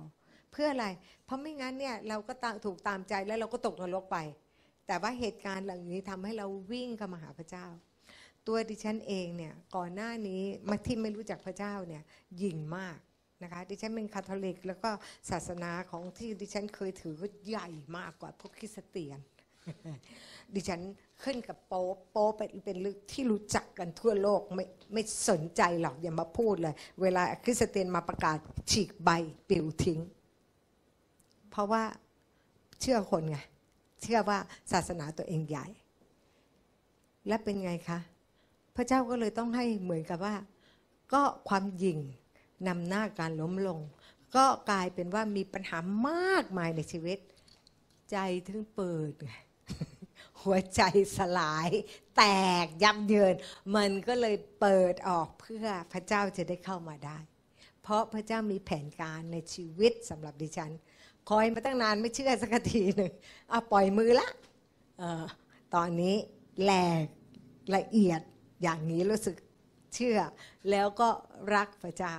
[0.52, 0.88] เพื่ออะไร
[1.26, 2.34] เพราะไม่งั้นเนี่ยเราก็
[2.66, 4.18] ถูกตามใจแล้วเราก็ตกนรกไป
[4.88, 7.66] แต่ว่าเหตุการณ์เหล่านี้ทำให้เราวิ่งเข้ามาหาพระเจ้า
[8.48, 12.04] ตัวดิฉันเองเนี่ยก่อนหน้านี้มาที่ไม่รู้จักพระเจ้าเนี่ย
[12.42, 12.98] ยิ่งมาก
[13.44, 14.90] นะคะดิฉันเป็นคาทอลิก แล้วก็
[15.30, 19.20] ศาสนาของที่ดิฉันเคยถือก็ใหญ่มากกว่าพวกคริสเตียน
[20.56, 20.82] ดิฉัน
[21.24, 28.38] ขึ้นกับโป๊โป๊ปเป็นเป็นเรื่องที่รู้จักกันทั่วโลกไม่ไม่สนใจหรอกอย่ามาพูดเลย เวลาคริสเตียนมาประกาศ
[28.72, 29.10] ฉีกใบ
[29.50, 30.00] ปิวทิ้ง
[31.52, 31.84] เพราะว่า
[32.82, 33.38] เชื่อคนไง
[34.02, 34.38] เชื่อว่า
[34.72, 35.68] ศาสนาตัวเองใหญ่
[37.28, 38.00] และเป็นไงคะ
[38.76, 40.36] พระเจ้าก็เลยต้องให้เหมือนกับว่า
[41.14, 42.00] ก็ความยิ่ง
[42.68, 43.80] นำหน้าการล้มลง
[44.36, 45.78] ก็กลายเป็นว่ามีปัญหา
[46.10, 47.20] มากมายในชีวิต
[48.12, 49.14] ใจถึงเปิด
[50.42, 50.82] หัวใจ
[51.18, 51.70] สลาย
[52.18, 52.24] แต
[52.66, 53.36] กยับเยิน
[53.76, 57.18] มันก็เลยเปิดออกเพื่อพระเจ้าจะได้เข้ามาได้
[57.82, 60.72] เพราะพระเจ้ามีแผนการในชีวิตสำหรับดิฉัน
[61.30, 63.12] คอยมาตั้งนานไม่เชื่อสักทีหนึ่ง
[63.50, 64.30] เอาปล่อยมือละ
[65.02, 65.24] ออ
[65.76, 66.16] ตอนนี้
[66.64, 66.72] แหล
[67.04, 67.06] ก
[67.76, 68.22] ละเอียด
[68.62, 69.36] อย่างนี้รู้สึก
[69.96, 70.20] เชื่อ
[70.72, 71.10] แล้วก็
[71.56, 72.16] รักพระเจ้า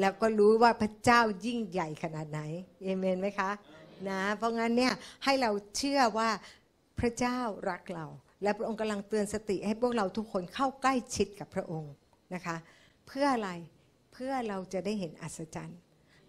[0.00, 2.40] แล้วก็รู้ว่าพระเจ้ายิ่งใหญ่ขนาดไหน
[2.82, 3.50] เอเมนไหมคะ
[4.08, 4.92] นะเพราะงั้นเนี่ย
[5.24, 6.30] ให้เราเชื่อว่า
[6.98, 7.38] พระเจ้า
[7.70, 8.06] รักเรา
[8.42, 11.92] และพระองค์กำลังเตือนสติให้พวกเราทุกคนเข้าใกล้ชิดกับพระองค์
[12.34, 12.56] นะคะ
[13.06, 13.50] เพื่ออะไร
[14.12, 15.78] เพื่อเราจะได้เห็นอัศจรรย์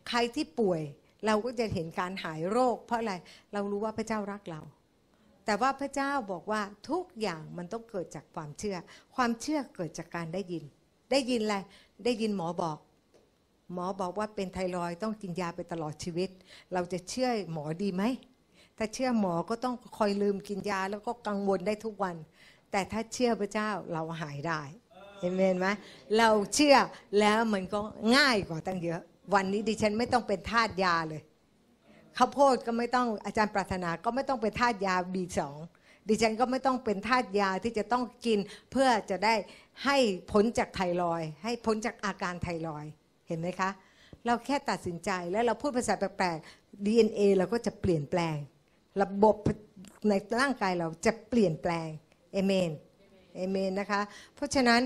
[0.10, 0.82] ใครที่ป่วย
[1.25, 3.13] เราก็จะเห็นการหายโรค เพราะอะไร
[3.53, 4.62] เรารู้ว่าพระเจ้ารักเรา
[5.48, 8.78] แต่ว่าพระเจ้าบอกว่าทุกอย่างมันต้องเกิดจากความเชื่อ
[9.16, 10.64] ความเชื่อเกิดจากการได้ยิน
[11.12, 11.56] ได้ยินอะไร
[12.06, 12.78] ได้ยินหมอบอก
[13.74, 16.30] หมอบอกว่าเป็นไทรอยต้องกินยาไปตลอดชีวิต
[16.74, 18.04] เราจะเชื่อหมอดีไหม
[18.78, 22.16] ถ้าเชื่อหมอก็ต้องคอยลืมกินยาแล้วก็กังวลได้ทุกวัน
[22.72, 24.62] แต่ถ้าเชื่อพระเจ้าเราหายได้
[25.22, 25.68] เห็นไหม
[26.18, 26.76] เราเชื่อ
[27.20, 27.80] แล้วมันก็
[28.16, 29.02] ง่ายกว่าตั้งเยอะ
[29.34, 31.22] วันนี้ดิฉันไม่ต้องเป็นทาสยาเลย
[32.17, 35.58] ข้าวโพดก็ไม่ต้องอาจารย์ปรารถนาก็ไม่ต้องเป็นทาสยาบีสอง
[36.08, 38.39] ดิฉันก็ไม่ต้องเป็นทาสยาที่จะต้องกิน
[38.71, 39.34] เพื่อจะได้
[39.86, 39.97] ให้
[40.32, 42.86] พ้นจากไทรอยให้พ้นจากอาการไทรอย
[43.27, 43.69] เห็นไหมคะ
[44.25, 48.36] เราแค่ตัดสินใจแล้วเราพูดภาษาแปลกๆ DNA เราก็จะเปลี่ยนแปลง
[49.01, 49.36] ระบบ
[50.10, 51.88] ในร่างกายเราจะเปลี่ยนแปลง
[52.34, 52.71] เอเมน
[53.36, 54.01] เอเมนนะคะ
[54.36, 54.82] เพราะฉะนั้น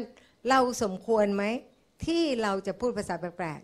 [0.49, 1.43] เราสมควรไหม
[2.05, 3.59] ที่เราจะพูดภาษาแปลก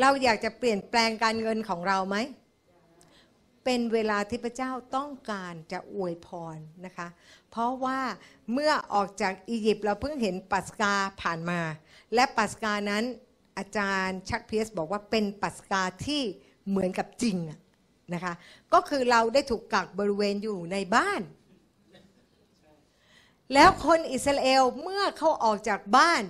[0.00, 2.16] เราอยากจะเปลี่ยนแปลงการเงินของเราไหม
[3.64, 7.08] เป็นเวลาที่พระเจ้าต้องการจะอวยพรนะคะ
[7.50, 8.00] เพราะว่า
[8.52, 11.60] เมื่อออกจากอียิปต์เราเพิ่งเห็นปัสกาผ่านมา
[12.14, 13.04] และปัสกานั้น
[13.58, 16.22] อาจารย์ชักเพียสบอกว่าเป็นปัสกาที่
[16.68, 17.36] เหมือนกับจริง
[18.14, 18.34] นะคะ
[18.72, 21.20] ก็คือเราได้ถูกกักบริเวณอยู่ในบ้าน
[23.54, 26.22] แล้วคนอิสราเอลเมื่อเขาออกจากบ้าน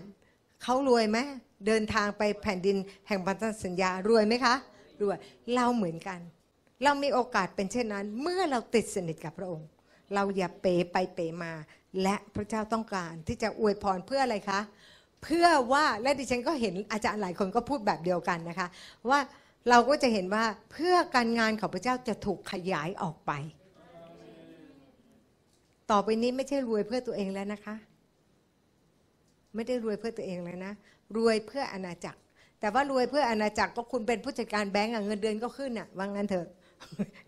[0.63, 1.19] เขารวยไหม
[1.67, 2.77] เดินทางไปแผ่นดิน
[3.09, 4.55] แห่งพันธสัญญารวยไหมคะ
[5.03, 5.17] รวย
[5.55, 6.21] เราเหมือนกัน
[6.85, 9.69] เรามีโอกาสเป็นเช่นนั้น เมื่อเราติดสนิทกับพระองค์
[10.15, 11.53] เราอย่าเป๋ไปเป๋มา
[12.03, 14.61] และพระเจ้าต้องการที่จะอวยพรเพื่ออะไรคะ
[15.23, 18.69] เพื่อว่าและดิฉันก็เห็นอาจารย์หลายคนก็พูดแบบเดียวกันนะคะ
[19.11, 19.21] ว่า
[19.69, 23.33] เราก็จะเห็นว่าเพื่อการงานของพระเจ้าจะถูกขยายออกไป
[25.91, 27.75] ต่อไปนี้ไม่ใช่รวยเพื่อตัวเองแล้วนะคะ
[29.55, 30.73] ไม่ได้รวยเพื่อตัวเองแล้วนะ
[31.17, 32.21] รวยเพื่ออาณาจักร
[32.61, 36.47] แต่ว่ารวยเพื่ออาณาจักรก็คุณเป็นผู้จัดการแบงก์อะเงินเดือนก็ขึ้นอะว่างั้นเถอะ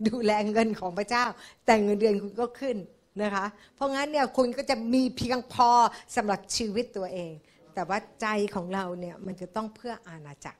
[0.07, 1.25] ดูแลเงินของพระเจ้า
[1.65, 2.77] แต่เงินเดือนคุณก็ขึ้น
[3.23, 5.69] นะคะ เพราะงั้นเนี่ยคุณก็จะมีเพียงพอ
[6.15, 7.31] สำหรับชีวิตตัวเอง
[7.73, 10.59] แต่ว่าใจของเราเนี่ยมันจะต้องเพื่ออาณาจักร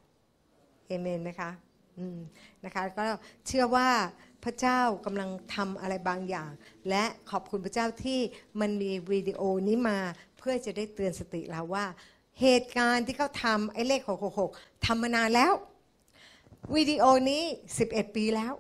[0.88, 1.51] เอเมนไหมคะ
[1.97, 2.19] อืม
[2.65, 3.03] นะคะก็
[3.47, 3.88] เชื่อว่า
[4.43, 6.51] พระเจ้ากำลังทำอะไรบางอย่าง
[6.89, 8.19] และขอบคุณพระเจ้าที่
[8.62, 9.97] มันมีวิดีโอนี้มา
[10.38, 11.86] เพื่อจะได้เตือนสติเราว่า
[12.41, 14.01] เหตุการณ์ที่เขาทำไอ้เลข
[14.43, 15.54] 666ทำมานานแล้ว
[16.75, 17.43] วิดีโอนี้
[17.80, 18.54] 11 ปีแล้ว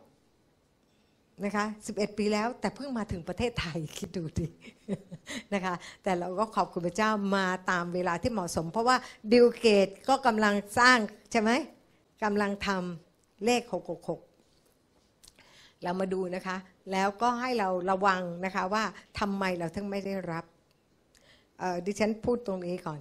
[1.45, 4.47] นะคะ11 ปีแล้วแต่เพิ่งมาถึงประเทศไทยคิดดูดิ
[5.53, 8.97] นะคะแต่เราก็ขอบคุณพระเจ้ามาตามเวลาที่เหมาะสม เพราะว่า
[9.31, 10.97] ดิวเกตก็กำลังสร้าง
[11.31, 11.51] ใช่ไหม
[12.23, 13.61] กำลังทำเลข
[14.51, 16.57] 666 เรามาดูนะคะ
[16.91, 18.83] แล้วก็ให้เราระวังนะคะว่า
[19.19, 20.45] ทำไมเราถึงไม่ได้รับ
[21.85, 22.99] ดิฉันพูดตรงนี้ก่อน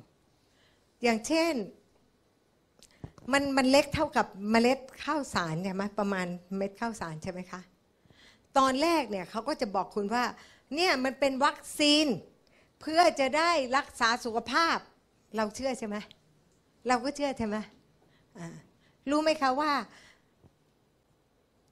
[1.02, 1.54] อย่างเช่น
[3.32, 7.60] มันมันเล็กเท่ากับเมล็ดข้าวสารใช่ไหมประมาณเม็ดข้าวสารใช่ไหมคะ
[8.58, 10.24] ตอนแรกเนี่ยเขาก็จะบอกคุณว่า
[10.74, 12.06] เนี่ยมันเป็นวัคซีน
[12.80, 14.78] เพื่อจะได้รักษาสุขภาพ
[15.36, 15.96] เราเชื่อใช่ไหม
[16.88, 17.56] เราก็เชื่อใช่ไหม
[19.10, 19.72] รู้ไหมคะว่า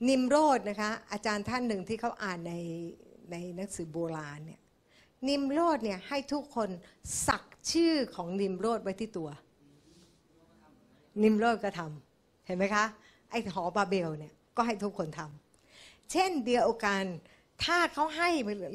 [0.09, 2.55] นิมโรดนะคะ อาจารย์ท่านหนึ่งที่เขาอ่านใน
[3.31, 4.61] ในหนังสือโบราณเนี่ย
[5.29, 6.69] นิมโรดเนี่ยให้ทุกคน
[7.27, 9.29] สักชื่อของนิมโรดไว้ที่ตัว
[11.23, 12.85] นิมโรดก็ทำเห็นไหมคะ
[13.31, 17.05] ไอ้หอบาเบลเนี่ยก็ให้ทุกคนทำเช่นเดียวกัน
[17.65, 18.29] ถ้าเขาให้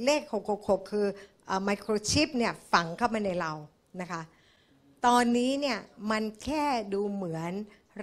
[0.06, 0.22] เลข
[0.58, 1.06] 666 คือ
[1.64, 3.52] ไมโครชิปเนี่ยฝังเข้ามาในเรา
[4.02, 4.22] นะคะ
[5.06, 5.80] ตอนนี้เนี่ย
[6.12, 7.54] มันแค่ดูเหมือน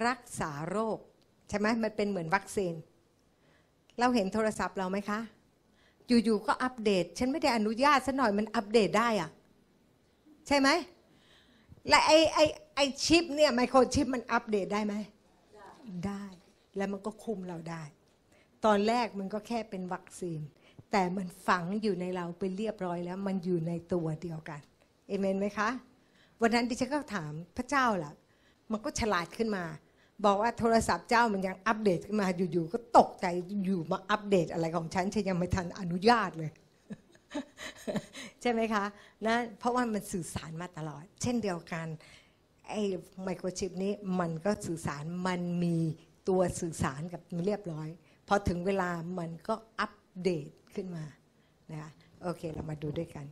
[0.07, 0.97] รักษาโรค
[1.49, 2.73] ใช่ไหมมันเป็นเหมือนวัคซีน
[3.99, 5.19] เราเห็นโทรศัพท์เราไหมคะ
[6.25, 9.29] อยู่ๆก็อัปเดต ฉันไม่ได้อนุญาตซะหน่อยมันอัปเดตได้อะ
[10.47, 10.69] ใช่ไหม
[11.89, 12.39] และไอไอ
[12.75, 14.95] ไอชิปเนี่ยไมโครชิปมันอัปเดตได้ไหม
[16.07, 16.23] ได้
[16.77, 17.83] แล้วมันก็คุมเราได้
[18.65, 20.39] ตอนแรกมันก็แค่เป็นวัคซีน
[20.91, 24.61] แต่มันฝังอยู่ในเราไปเรียบร้อยแล้ว มันอยู่ในตัวเดียวกัน
[25.07, 25.69] เอเมนไหมคะ
[26.41, 28.13] วันนั้นดิฉันก็ถามพระเจ้าล่ะ
[28.71, 29.63] มันก็ฉลาดขึ้นมา
[30.25, 33.25] บอกว่าโทรศัพท์เจ้ามันยังอัปเดตขึ้นมาอยู่ๆก็ตกใจ
[33.65, 36.51] อยู่มาอัปเดตอะไรของฉันฉันยังไม่ทันอนุญาตเลย
[38.41, 38.83] ใช่ไหมคะ
[39.25, 41.87] นะเพราะว่ามันสื่อสารมาตลอด เช่นเดียวกัน
[42.69, 42.81] ไอ้
[43.23, 45.77] ไมโครชิปนี้มันก็สื่อสารมันมี
[46.29, 47.89] ตัวสื่อสารกับเรียบร้อย
[48.27, 51.05] พอถึงเวลามันก็อัปเดตขึ้นมา
[51.71, 51.91] นะคะ
[52.23, 53.25] โอเคเรามาดูด้วยกัน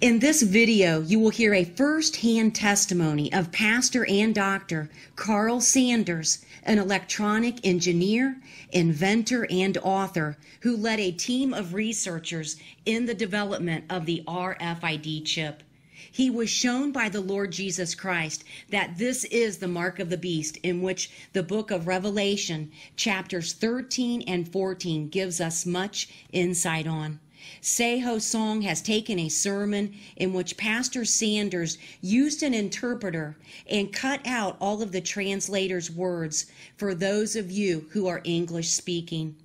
[0.00, 4.88] In this video, you will hear a first-hand testimony of Pastor and Dr.
[5.14, 8.38] Carl Sanders, an electronic engineer,
[8.72, 15.26] inventor, and author who led a team of researchers in the development of the RFID
[15.26, 15.62] chip.
[16.10, 20.16] He was shown by the Lord Jesus Christ that this is the mark of the
[20.16, 26.86] beast, in which the book of Revelation, chapters 13 and 14, gives us much insight
[26.86, 27.20] on.
[27.62, 33.36] Seho Song has taken a sermon in which Pastor Sanders used an interpreter
[33.68, 38.70] and cut out all of the translator's words for those of you who are English
[38.70, 39.36] speaking.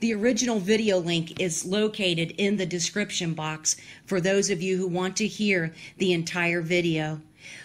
[0.00, 4.86] The original video link is located in the description box for those of you who
[4.86, 7.20] want to hear the entire video.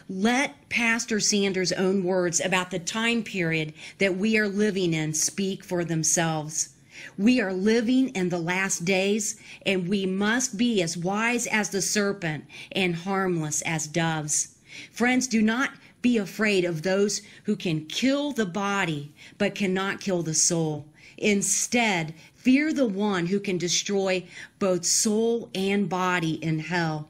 [0.08, 5.64] Let Pastor Sanders' own words about the time period that we are living in speak
[5.64, 6.70] for themselves.
[7.18, 11.82] We are living in the last days, and we must be as wise as the
[11.82, 14.56] serpent and harmless as doves.
[14.92, 20.22] Friends, do not be afraid of those who can kill the body but cannot kill
[20.22, 20.86] the soul.
[21.18, 24.24] Instead, fear the one who can destroy
[24.60, 27.08] both soul and body in hell.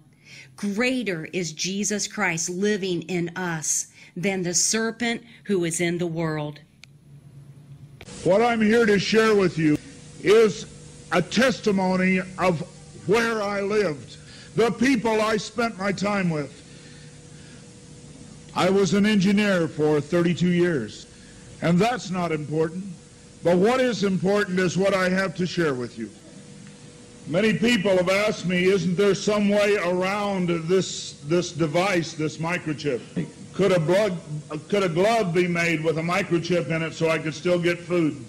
[0.55, 6.59] Greater is Jesus Christ living in us than the serpent who is in the world.
[8.23, 9.77] What I'm here to share with you
[10.21, 10.65] is
[11.11, 12.61] a testimony of
[13.05, 14.15] where I lived,
[14.55, 16.61] the people I spent my time with.
[18.55, 21.05] I was an engineer for 32 years,
[21.61, 22.85] and that's not important.
[23.43, 26.09] But what is important is what I have to share with you.
[27.27, 33.01] Many people have asked me, isn't there some way around this, this device, this microchip?
[33.53, 34.17] Could a, blood,
[34.67, 37.77] could a glove be made with a microchip in it so I could still get
[37.77, 38.25] food?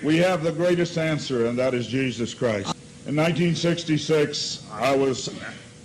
[0.00, 2.76] We have the greatest answer, and that is Jesus Christ.
[3.06, 5.34] In 1966, I was,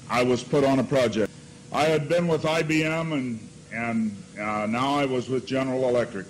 [0.08, 1.32] I was put on a project.
[1.72, 6.28] I had been with IBM, and, and uh, now I was with General Electric.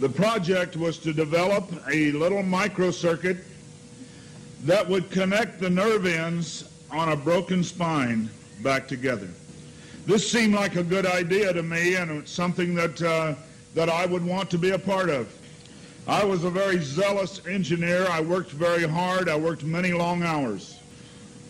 [0.00, 3.42] The project was to develop a little microcircuit
[4.62, 8.30] that would connect the nerve ends on a broken spine
[8.62, 9.28] back together.
[10.08, 13.34] This seemed like a good idea to me, and it's something that uh,
[13.74, 15.30] that I would want to be a part of.
[16.06, 18.06] I was a very zealous engineer.
[18.08, 19.28] I worked very hard.
[19.28, 20.78] I worked many long hours.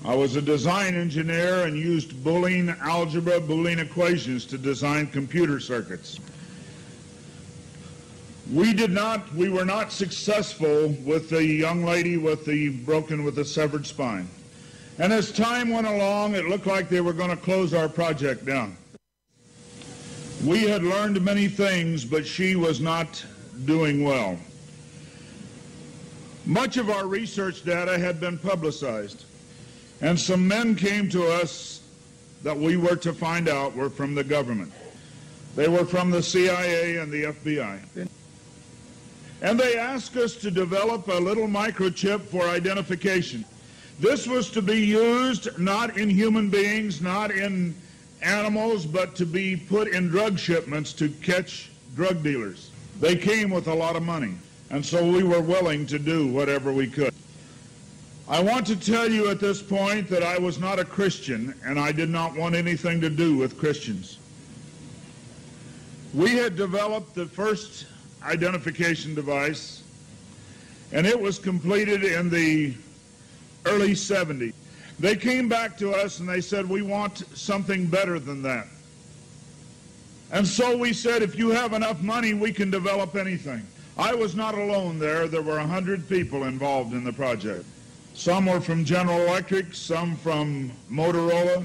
[0.04, 6.18] I was a design engineer and used Boolean algebra, Boolean equations to design computer circuits.
[8.52, 13.36] We did not, we were not successful with the young lady with the broken, with
[13.36, 14.28] the severed spine.
[14.98, 18.44] And as time went along, it looked like they were going to close our project
[18.44, 18.76] down.
[20.44, 23.24] We had learned many things, but she was not
[23.64, 24.38] doing well.
[26.46, 29.24] Much of our research data had been publicized,
[30.00, 31.82] and some men came to us
[32.42, 34.72] that we were to find out were from the government.
[35.56, 38.08] They were from the CIA and the FBI.
[39.42, 43.44] And they asked us to develop a little microchip for identification.
[44.00, 47.74] This was to be used not in human beings, not in
[48.22, 52.70] animals, but to be put in drug shipments to catch drug dealers.
[53.00, 54.34] They came with a lot of money,
[54.70, 57.12] and so we were willing to do whatever we could.
[58.28, 61.78] I want to tell you at this point that I was not a Christian, and
[61.78, 64.18] I did not want anything to do with Christians.
[66.14, 67.86] We had developed the first
[68.22, 69.82] identification device,
[70.92, 72.74] and it was completed in the
[73.68, 74.54] early 70s.
[74.98, 78.66] They came back to us and they said, we want something better than that.
[80.30, 83.62] And so we said, if you have enough money, we can develop anything.
[83.96, 85.26] I was not alone there.
[85.26, 87.64] There were 100 people involved in the project.
[88.14, 91.64] Some were from General Electric, some from Motorola,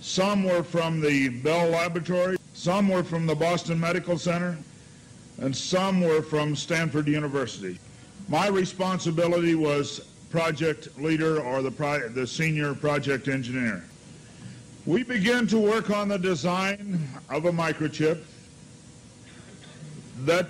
[0.00, 4.58] some were from the Bell Laboratory, some were from the Boston Medical Center,
[5.38, 7.78] and some were from Stanford University.
[8.28, 13.84] My responsibility was project leader or the, pro- the senior project engineer.
[14.86, 18.22] We began to work on the design of a microchip
[20.20, 20.48] that,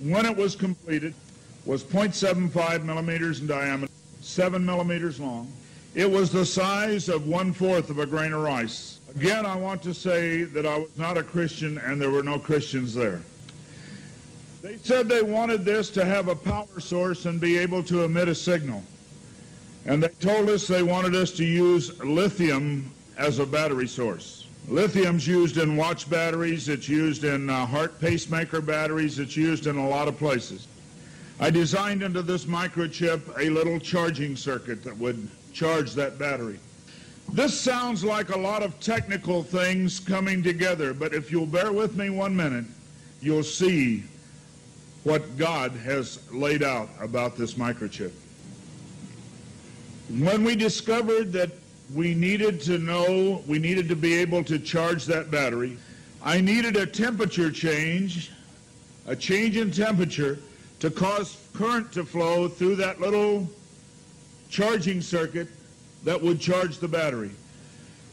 [0.00, 1.14] when it was completed,
[1.64, 5.50] was 0.75 millimeters in diameter, 7 millimeters long.
[5.94, 9.00] It was the size of one-fourth of a grain of rice.
[9.16, 12.38] Again, I want to say that I was not a Christian and there were no
[12.38, 13.22] Christians there.
[14.60, 18.28] They said they wanted this to have a power source and be able to emit
[18.28, 18.82] a signal.
[19.86, 24.46] And they told us they wanted us to use lithium as a battery source.
[24.66, 29.76] Lithium's used in watch batteries, it's used in uh, heart pacemaker batteries, it's used in
[29.76, 30.66] a lot of places.
[31.40, 36.58] I designed into this microchip a little charging circuit that would charge that battery.
[37.32, 41.96] This sounds like a lot of technical things coming together, but if you'll bear with
[41.96, 42.64] me one minute,
[43.20, 44.02] you'll see
[45.04, 48.12] what God has laid out about this microchip.
[50.10, 51.50] When we discovered that
[51.94, 55.78] we needed to know, we needed to be able to charge that battery,
[56.22, 58.30] I needed a temperature change,
[59.06, 60.38] a change in temperature
[60.80, 63.48] to cause current to flow through that little
[64.48, 65.48] charging circuit
[66.04, 67.30] that would charge the battery.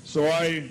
[0.04, 0.69] So I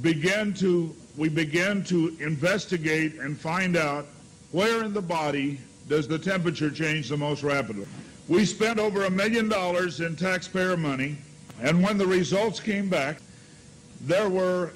[0.00, 4.06] began to, we began to investigate and find out
[4.52, 7.86] where in the body does the temperature change the most rapidly.
[8.28, 11.16] We spent over a million dollars in taxpayer money,
[11.60, 13.16] and when the results came back,
[14.02, 14.70] there were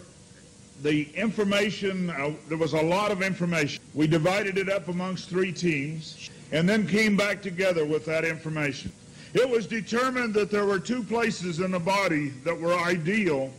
[0.83, 3.81] the information, uh, there was a lot of information.
[3.95, 8.91] We divided it up amongst three teams and then came back together with that information.
[9.33, 13.53] It was determined that there were two places in the body that were ideal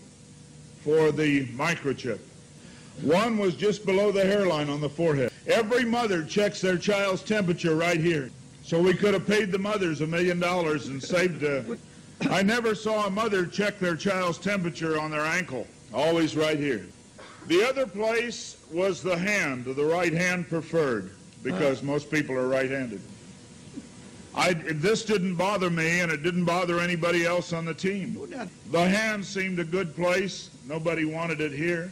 [0.83, 2.19] for the microchip.
[3.01, 5.32] One was just below the hairline on the forehead.
[5.47, 8.29] Every mother checks their child's temperature right here.
[8.63, 11.43] So we could have paid the mothers a million dollars and saved.
[11.43, 11.75] Uh,
[12.29, 15.67] I never saw a mother check their child's temperature on their ankle.
[15.93, 16.86] Always right here.
[17.47, 21.12] The other place was the hand, the right hand preferred,
[21.43, 23.01] because most people are right-handed.
[24.34, 28.17] I, this didn't bother me, and it didn't bother anybody else on the team.
[28.71, 30.49] The hand seemed a good place.
[30.67, 31.91] Nobody wanted it here.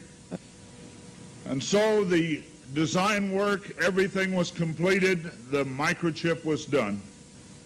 [1.47, 5.23] And so the design work, everything was completed.
[5.51, 7.01] The microchip was done.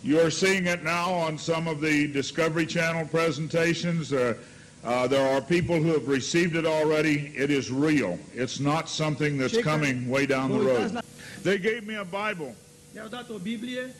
[0.03, 4.13] You are seeing it now on some of the Discovery Channel presentations.
[4.13, 4.35] Uh,
[4.83, 7.33] uh, there are people who have received it already.
[7.35, 8.19] It is real.
[8.33, 11.01] It's not something that's coming way down the road.
[11.41, 12.55] They gave me a Bible.
[12.93, 13.91] Mi-au dat o Biblie,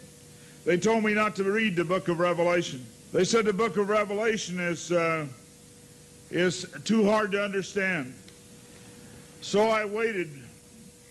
[0.64, 2.86] They told me not to read the book of Revelation.
[3.12, 5.26] They said the book of Revelation is, uh,
[6.30, 8.14] is too hard to understand.
[9.46, 10.32] So I waited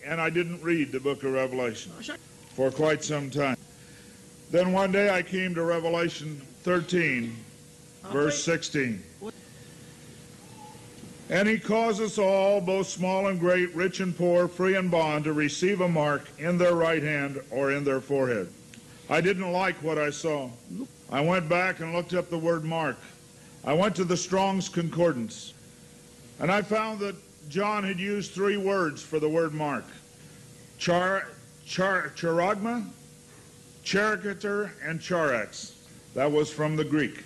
[0.05, 2.15] and I didn't read the book of Revelation oh,
[2.49, 3.55] for quite some time.
[4.51, 7.33] Then one day I came to Revelation 13,
[8.11, 9.01] verse 16.
[11.29, 15.23] And he caused us all, both small and great, rich and poor, free and bond,
[15.23, 18.49] to receive a mark in their right hand or in their forehead.
[19.09, 20.49] I didn't like what I saw.
[21.09, 22.97] I went back and looked up the word mark.
[23.63, 25.53] I went to the Strong's Concordance,
[26.41, 27.15] and I found that
[27.49, 29.85] John had used three words for the word mark.
[30.77, 31.27] Char,
[31.65, 32.85] char, charagma,
[33.83, 35.73] charicator, and charax.
[36.15, 37.23] That was from the Greek.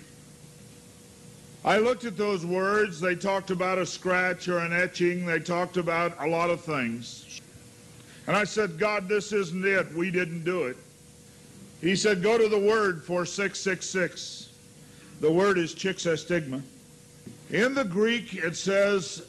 [1.64, 3.00] I looked at those words.
[3.00, 5.26] They talked about a scratch or an etching.
[5.26, 7.40] They talked about a lot of things.
[8.26, 9.92] And I said, God, this isn't it.
[9.94, 10.76] We didn't do it.
[11.80, 14.50] He said, go to the word for 666.
[15.20, 16.62] The word is chixastigma.
[17.50, 19.26] In the Greek, it says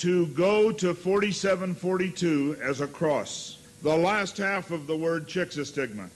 [0.00, 3.58] to go to 4742 as a cross.
[3.82, 6.08] The last half of the word chixastigma.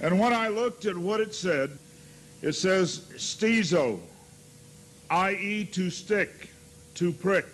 [0.00, 1.76] And when I looked at what it said,
[2.40, 3.98] it says stizo,
[5.10, 5.64] i.e.
[5.72, 6.50] to stick,
[6.94, 7.46] to prick,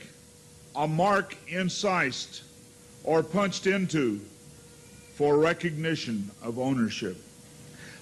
[0.76, 2.42] a mark incised
[3.02, 4.20] or punched into
[5.14, 7.16] for recognition of ownership.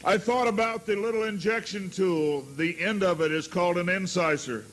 [0.04, 2.44] I thought about the little injection tool.
[2.56, 4.64] The end of it is called an incisor.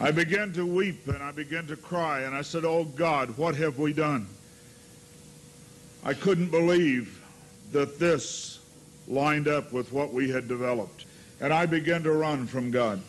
[0.00, 3.54] I began to weep and I began to cry and I said, Oh God, what
[3.56, 4.26] have we done?
[6.04, 7.20] I couldn't believe
[7.72, 8.60] that this
[9.08, 11.06] lined up with what we had developed.
[11.40, 13.00] And I began to run from God.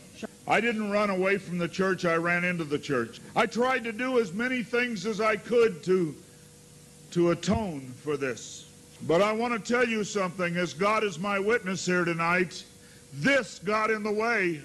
[0.48, 3.20] I didn't run away from the church, I ran into the church.
[3.36, 6.16] I tried to do as many things as I could to,
[7.12, 8.68] to atone for this.
[9.04, 12.64] But I want to tell you something, as God is my witness here tonight,
[13.14, 14.62] this got in the way.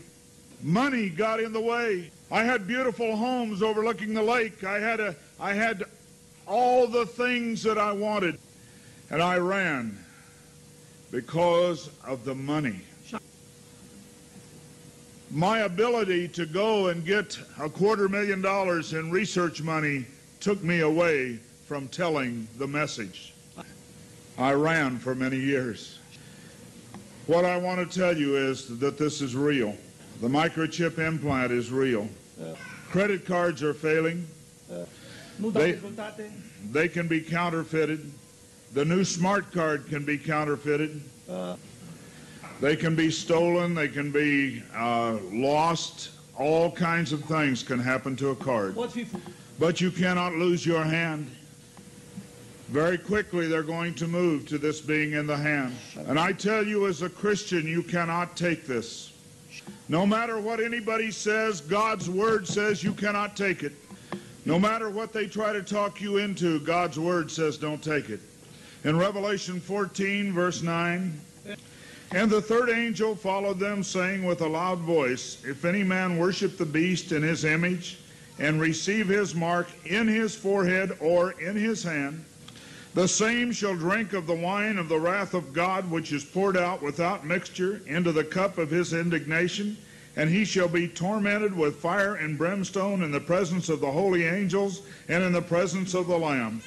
[0.63, 2.11] Money got in the way.
[2.31, 4.65] I had beautiful homes overlooking the lake.
[4.65, 5.85] I had a I had
[6.47, 8.39] all the things that I wanted.
[9.11, 9.99] And I ran
[11.11, 12.81] because of the money.
[15.31, 20.07] My ability to go and get a quarter million dollars in research money
[20.41, 23.35] took me away from telling the message.
[24.39, 25.99] I ran for many years.
[27.27, 29.77] What I want to tell you is that this is real.
[30.21, 32.09] The microchip implant is real.
[32.91, 34.27] Credit cards are failing.
[35.41, 35.73] They,
[36.71, 38.11] they can be counterfeited.
[38.73, 41.03] The new smart card can be counterfeited.
[42.61, 43.75] They can be stolen.
[43.75, 46.11] They can be uh, lost.
[46.39, 48.77] All kinds of things can happen to a card.
[49.59, 51.31] But you cannot lose your hand.
[52.69, 55.77] Very quickly, they're going to move to this being in the hand.
[56.07, 59.13] And I tell you, as a Christian, you cannot take this.
[59.89, 63.73] No matter what anybody says, God's word says you cannot take it.
[64.47, 68.21] No matter what they try to talk you into, God's word says don't take it.
[68.85, 71.21] In Revelation 14, verse 9,
[72.13, 76.57] and the third angel followed them, saying with a loud voice, If any man worship
[76.57, 77.99] the beast in his image,
[78.39, 82.25] and receive his mark in his forehead or in his hand,
[82.95, 86.57] the same shall drink of the wine of the wrath of God, which is poured
[86.57, 89.77] out without mixture into the cup of his indignation,
[90.17, 94.25] and he shall be tormented with fire and brimstone in the presence of the holy
[94.25, 96.63] angels and in the presence of the Lamb.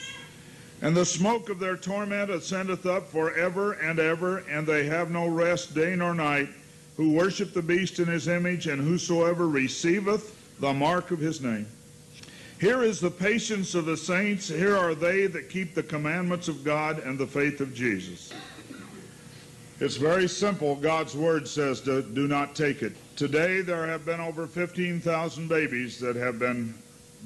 [0.81, 5.09] And the smoke of their torment ascendeth up for ever and ever, and they have
[5.09, 6.49] no rest day nor night,
[6.97, 11.67] who worship the beast in his image, and whosoever receiveth the mark of his name.
[12.59, 14.47] Here is the patience of the saints.
[14.47, 18.33] Here are they that keep the commandments of God and the faith of Jesus.
[19.79, 20.75] It's very simple.
[20.75, 22.93] God's word says to do not take it.
[23.15, 26.73] Today there have been over 15,000 babies that have been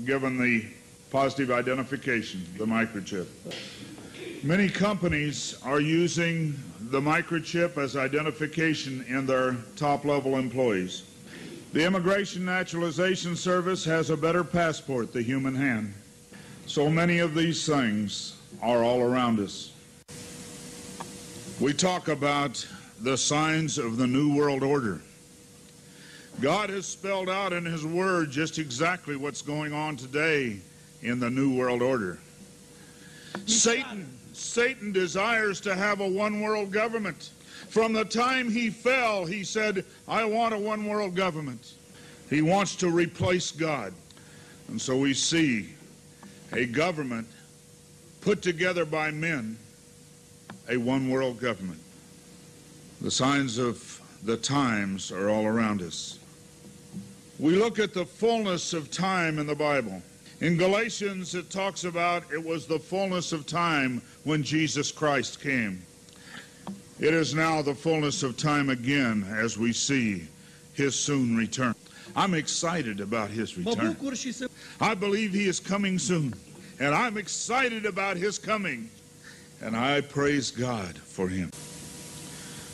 [0.03, 0.65] given the
[1.11, 3.27] positive identification, the microchip.
[4.43, 6.59] Many companies are using
[6.89, 11.03] the microchip as identification in their top level employees.
[11.73, 15.93] The Immigration Naturalization Service has a better passport, the human hand.
[16.65, 19.71] So many of these things are all around us.
[21.61, 22.67] We talk about
[22.99, 25.01] the signs of the New World Order.
[26.41, 30.59] God has spelled out in His Word just exactly what's going on today
[31.01, 32.19] in the New World Order.
[33.45, 37.29] Satan, Satan desires to have a one world government.
[37.71, 41.75] From the time he fell, he said, I want a one world government.
[42.29, 43.93] He wants to replace God.
[44.67, 45.69] And so we see
[46.51, 47.29] a government
[48.19, 49.57] put together by men,
[50.67, 51.79] a one world government.
[52.99, 56.19] The signs of the times are all around us.
[57.39, 60.01] We look at the fullness of time in the Bible.
[60.41, 65.85] In Galatians, it talks about it was the fullness of time when Jesus Christ came.
[67.01, 70.27] It is now the fullness of time again as we see
[70.73, 71.73] his soon return.
[72.15, 73.95] I'm excited about his return.
[74.79, 76.35] I believe he is coming soon,
[76.79, 78.87] and I'm excited about his coming,
[79.61, 81.49] and I praise God for him.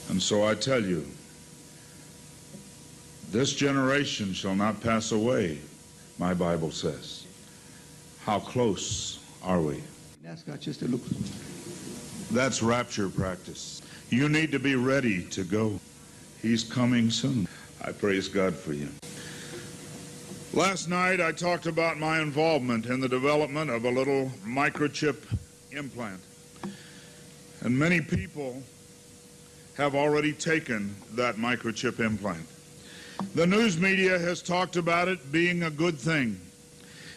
[0.09, 1.05] And so I tell you,
[3.31, 5.57] this generation shall not pass away,
[6.17, 7.25] my Bible says.
[8.25, 9.81] How close are we?
[12.31, 13.76] That's rapture practice.
[14.09, 15.79] You need to be ready to go.
[16.41, 17.47] He's coming soon.
[17.83, 18.87] I praise God for you.
[20.53, 25.17] Last night I talked about my involvement in the development of a little microchip
[25.71, 26.21] implant.
[27.61, 28.63] And many people
[29.75, 32.47] have already taken that microchip implant.
[33.35, 36.39] The news media has talked about it being a good thing.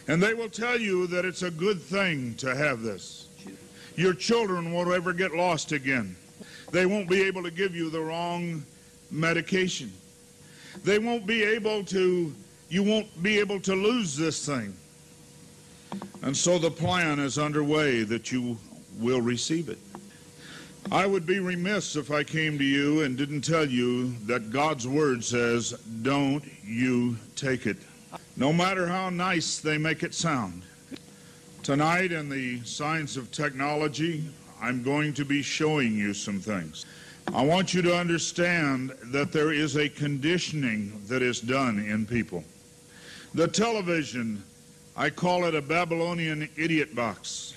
[0.07, 3.29] And they will tell you that it's a good thing to have this.
[3.95, 6.15] Your children won't ever get lost again.
[6.71, 8.63] They won't be able to give you the wrong
[9.11, 9.91] medication.
[10.83, 12.33] They won't be able to,
[12.69, 14.73] you won't be able to lose this thing.
[16.21, 18.57] And so the plan is underway that you
[18.99, 19.77] will receive it.
[20.91, 24.87] I would be remiss if I came to you and didn't tell you that God's
[24.87, 27.77] Word says, don't you take it.
[28.37, 30.63] No matter how nice they make it sound.
[31.63, 34.23] Tonight, in the science of technology,
[34.61, 36.85] I'm going to be showing you some things.
[37.33, 42.43] I want you to understand that there is a conditioning that is done in people.
[43.33, 44.43] The television,
[44.95, 47.55] I call it a Babylonian idiot box.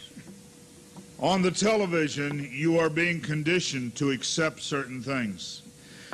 [1.18, 5.62] On the television, you are being conditioned to accept certain things.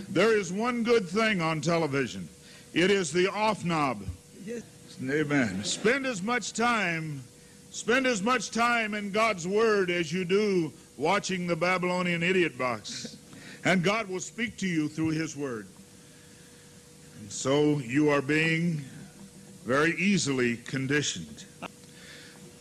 [0.08, 2.28] There is one good thing on television.
[2.72, 4.02] It is the off knob.
[4.44, 4.62] Yes.
[5.08, 5.64] Amen.
[5.64, 7.22] Spend as much time,
[7.70, 13.16] spend as much time in God's Word as you do watching the Babylonian idiot box.
[13.64, 15.66] And God will speak to you through His Word.
[17.20, 18.84] And so you are being
[19.64, 21.44] very easily conditioned.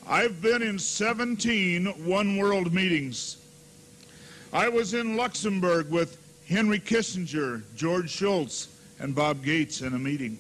[0.08, 3.38] I've been in 17 One World meetings.
[4.52, 6.18] I was in Luxembourg with
[6.48, 8.70] Henry Kissinger, George Shultz,
[9.00, 10.40] and Bob Gates in a meeting.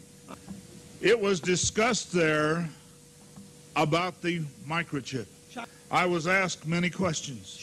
[1.01, 2.67] It was discussed there
[3.75, 5.27] about the microchip.
[5.91, 7.57] I was asked many questions,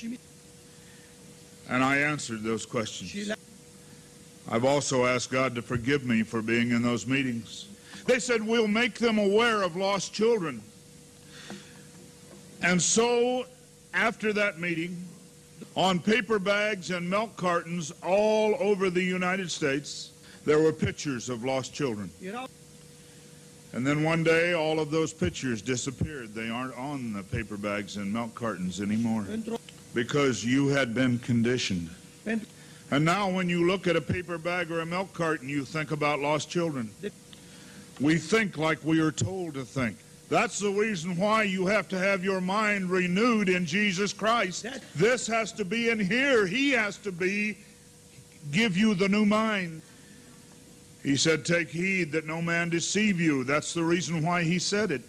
[1.69, 3.33] and I answered those questions.
[4.49, 7.69] I've also asked God to forgive me for being in those meetings.
[8.07, 10.63] They said, We'll make them aware of lost children.
[12.63, 13.47] And so,
[13.93, 14.97] after that meeting,
[15.75, 20.13] on paper bags and milk cartons all over the United States,
[20.45, 22.09] there were pictures of lost children.
[22.21, 22.47] You know,
[23.73, 26.35] And then one day, all of those pictures disappeared.
[26.35, 29.27] They aren't on the paper bags and milk cartons anymore
[29.97, 31.89] because you had been conditioned.
[32.91, 35.91] And now, when you look at a paper bag or a milk carton, you think
[35.91, 36.91] about lost children.
[37.99, 39.97] We think like we are told to think.
[40.29, 44.67] That's the reason why you have to have your mind renewed in Jesus Christ.
[44.95, 46.47] This has to be in here.
[46.47, 47.57] He has to be,
[48.53, 49.81] give you the new mind.
[51.03, 53.45] He said, Take heed that no man deceive you.
[53.45, 55.03] That's the reason why he said it.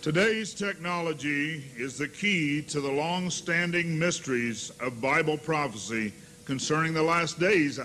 [0.00, 6.12] Today's technology is the key to the long standing mysteries of Bible prophecy
[6.44, 7.80] concerning the last days.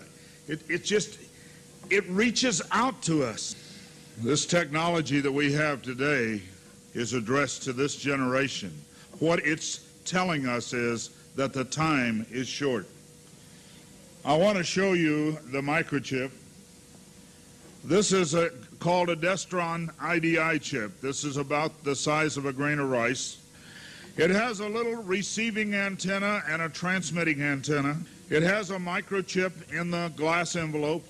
[0.47, 1.17] It, it just,
[1.89, 3.55] it reaches out to us.
[4.19, 6.43] This technology that we have today
[6.93, 8.71] is addressed to this generation.
[9.17, 12.85] What it's telling us is that the time is short.
[14.23, 16.29] I want to show you the microchip.
[17.83, 18.51] This is a,
[18.83, 20.99] called a Destron IDI chip.
[20.99, 23.37] This is about the size of a grain of rice.
[24.17, 27.95] It has a little receiving antenna and a transmitting antenna.
[28.29, 31.07] It has a microchip in the glass envelope.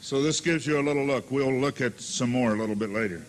[0.00, 1.30] So this gives you a little look.
[1.30, 3.22] We'll look at some more a little bit later.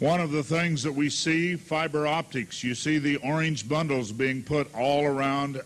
[0.00, 4.42] One of the things that we see, fiber optics, you see the orange bundles being
[4.42, 5.60] put all around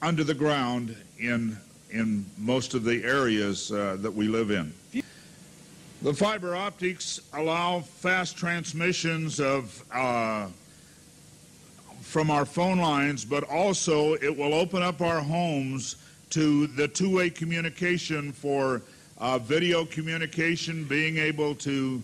[0.00, 1.58] under the ground in,
[1.94, 4.72] in most of the areas uh, that we live in.
[6.02, 10.48] The fiber optics allow fast transmissions of uh,
[12.02, 15.96] from our phone lines, but also it will open up our homes
[16.30, 18.82] to the two-way communication for
[19.18, 22.02] uh, video communication, being able to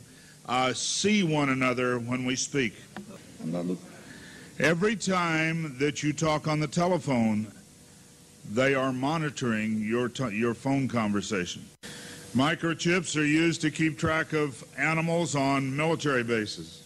[0.49, 2.74] uh, see one another when we speak.
[3.43, 3.86] I'm not looking.
[4.59, 7.53] Every time that you talk on the telephone,
[8.49, 11.64] they are monitoring your, your phone conversation.
[12.34, 16.84] Microchips are used to keep track of animals on military bases.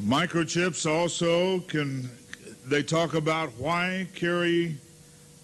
[0.00, 2.08] Microchips also can,
[2.66, 4.76] they talk about why carry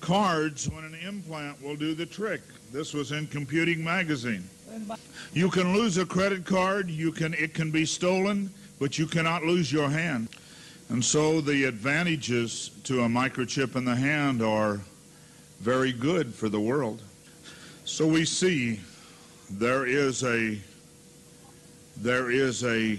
[0.00, 2.40] cards when an implant will do the trick.
[2.72, 4.48] This was in Computing Magazine.
[5.32, 9.44] You can lose a credit card, you can it can be stolen, but you cannot
[9.44, 10.28] lose your hand.
[10.92, 14.78] And so the advantages to a microchip in the hand are
[15.60, 17.00] very good for the world.
[17.86, 18.78] So we see
[19.48, 20.58] there is a
[21.96, 22.98] there is a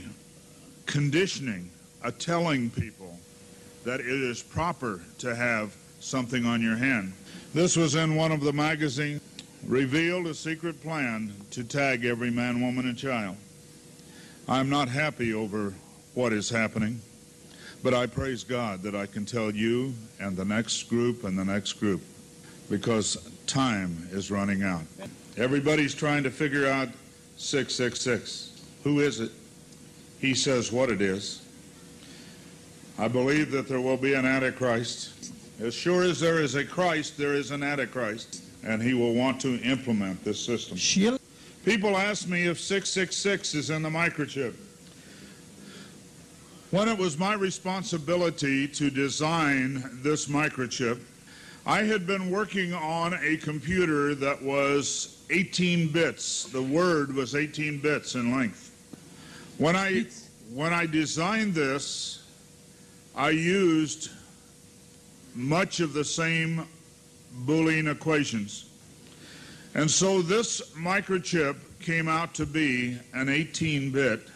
[0.88, 1.70] conditioning,
[2.04, 3.16] a telling people
[3.84, 7.14] that it is proper to have something on your hand.
[7.54, 9.22] This was in one of the magazines
[9.68, 13.38] revealed a secret plan to tag every man, woman, and child.
[14.50, 15.76] I'm not happy over
[16.16, 17.00] what is happening.
[17.84, 21.44] But I praise God that I can tell you and the next group and the
[21.44, 22.02] next group
[22.70, 24.84] because time is running out.
[25.36, 26.88] Everybody's trying to figure out
[27.36, 28.62] 666.
[28.86, 29.32] Who is it?
[30.20, 31.42] He says what it is.
[32.98, 35.34] I believe that there will be an Antichrist.
[35.60, 39.42] As sure as there is a Christ, there is an Antichrist, and he will want
[39.42, 40.78] to implement this system.
[41.66, 44.54] People ask me if 666 is in the microchip.
[46.74, 51.00] When it was my responsibility to design this microchip,
[51.68, 56.46] I had been working on a computer that was 18 bits.
[56.46, 58.72] The word was 18 bits in length.
[59.60, 60.08] When I
[60.52, 62.24] when I designed this,
[63.16, 64.10] I used
[65.36, 66.68] much of the same
[67.46, 68.66] Boolean equations.
[69.76, 74.28] And so this microchip came out to be an 18-bit.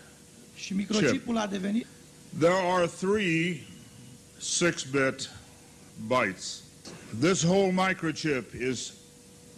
[0.56, 1.86] și microchipul a devenit
[2.34, 3.64] There are three
[4.40, 5.30] 6-bit
[6.08, 6.62] bytes.
[7.14, 9.00] This whole microchip is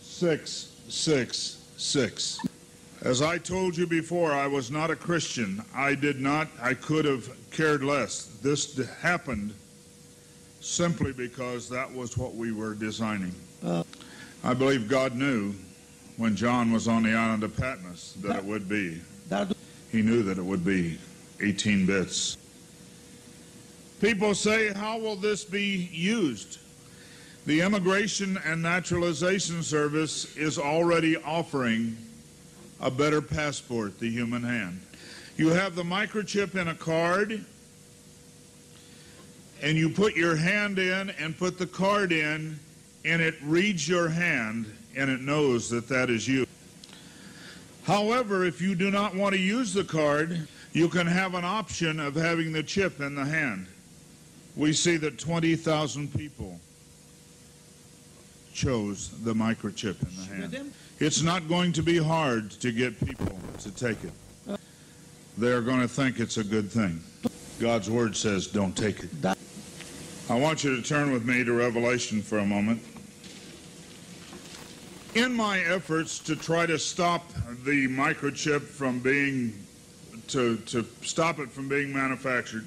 [0.01, 2.39] 666.
[3.01, 5.63] As I told you before, I was not a Christian.
[5.74, 8.26] I did not, I could have cared less.
[8.41, 9.53] This d- happened
[10.59, 13.34] simply because that was what we were designing.
[13.63, 13.84] Uh.
[14.43, 15.53] I believe God knew
[16.17, 18.99] when John was on the island of Patmos that it would be.
[19.91, 20.97] He knew that it would be
[21.41, 22.36] 18 bits.
[24.00, 26.60] People say, how will this be used?
[27.45, 31.97] The Immigration and Naturalization Service is already offering
[32.80, 34.80] a better passport, the human hand.
[35.36, 37.43] You have the microchip in a card,
[39.62, 42.58] and you put your hand in and put the card in,
[43.04, 46.45] and it reads your hand, and it knows that that is you.
[47.84, 52.00] However, if you do not want to use the card, you can have an option
[52.00, 53.68] of having the chip in the hand.
[54.60, 56.60] We see that 20,000 people
[58.53, 60.74] chose the microchip in the hand.
[60.99, 64.60] It's not going to be hard to get people to take it.
[65.38, 67.01] They're going to think it's a good thing.
[67.62, 69.10] God's word says, don't take it.
[70.30, 72.84] I want you to turn with me to Revelation for a moment.
[75.16, 77.32] In my efforts to try to stop
[77.64, 79.53] the microchip from being,
[80.28, 82.66] to, to stop it from being manufactured,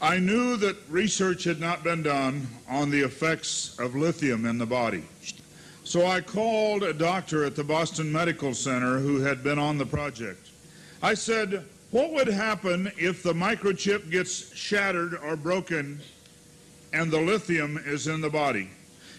[0.00, 4.66] I knew that research had not been done on the effects of lithium in the
[4.66, 5.02] body.
[5.82, 9.86] So I called a doctor at the Boston Medical Center who had been on the
[9.86, 10.50] project.
[11.02, 16.00] I said, What would happen if the microchip gets shattered or broken
[16.92, 18.70] and the lithium is in the body?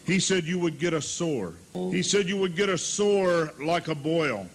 [0.06, 1.56] He said, You would get a sore.
[1.74, 4.48] He said, You would get a sore like a boil.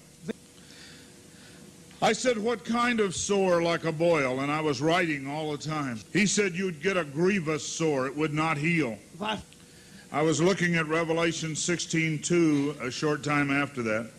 [2.05, 4.41] I said, What kind of sore like a boil?
[4.41, 5.99] And I was writing all the time.
[6.13, 8.07] He said, You'd get a grievous sore.
[8.07, 8.99] It would not heal.
[9.15, 9.43] va
[10.13, 14.11] I was looking at Revelation 16:2 a short time after that.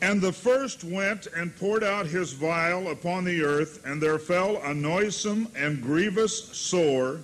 [0.00, 4.58] And the first went and poured out his vial upon the earth, and there fell
[4.58, 7.22] a noisome and grievous sore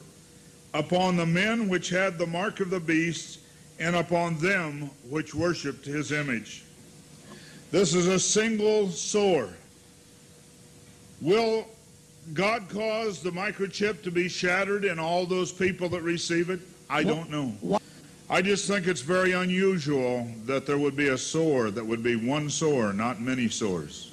[0.75, 3.39] upon the men which had the mark of the beast,
[3.79, 6.65] and upon them which worshipped his image.
[7.71, 9.51] This is a single sore.
[11.21, 11.67] Will
[12.33, 16.61] God cause the microchip to be shattered in all those people that receive it?
[16.89, 17.81] I don't know.
[18.31, 22.17] I just think it's very unusual that there would be a sore that would be
[22.17, 24.13] one sore, not many sores.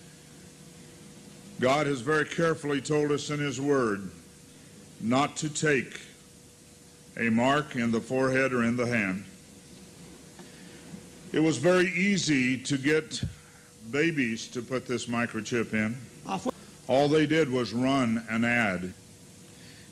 [1.59, 4.09] God has very carefully told us in His Word
[5.01, 6.01] not to take
[7.17, 9.23] a mark in the forehead or in the hand.
[11.31, 13.21] It was very easy to get
[13.91, 15.97] babies to put this microchip in.
[16.87, 18.93] All they did was run an ad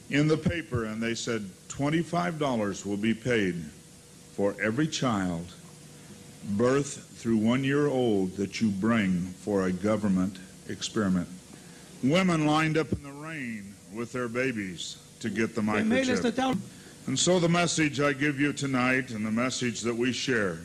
[0.10, 3.56] in the paper, and they said $25 will be paid
[4.36, 5.46] for every child,
[6.52, 10.38] birth through one year old, that you bring for a government
[10.70, 11.28] experiment.
[12.04, 15.84] Women lined up in the rain with their babies to get the microchip.
[17.08, 20.60] And so the message I give you tonight and the message that we share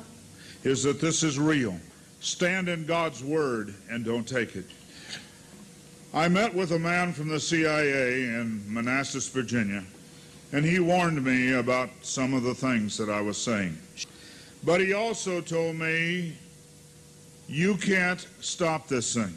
[0.64, 1.78] is that this is real.
[2.20, 4.66] Stand in God's word and don't take it.
[6.12, 9.84] I met with a man from the CIA in Manassas, Virginia,
[10.52, 13.76] and he warned me about some of the things that I was saying.
[14.64, 16.34] But he also told me,
[17.48, 19.36] you can't stop this thing.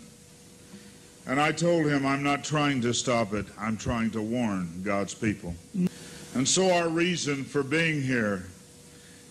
[1.27, 3.45] And I told him, I'm not trying to stop it.
[3.59, 5.53] I'm trying to warn God's people.
[6.33, 8.45] And so our reason for being here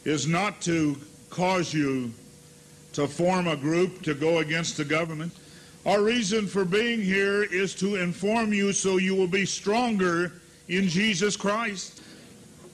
[0.05, 0.97] is not to
[1.31, 2.13] cause you
[2.93, 5.33] to form a group to go against the government.
[5.87, 10.33] Our reason for being here is to inform you so you will be stronger
[10.69, 12.03] in Jesus Christ.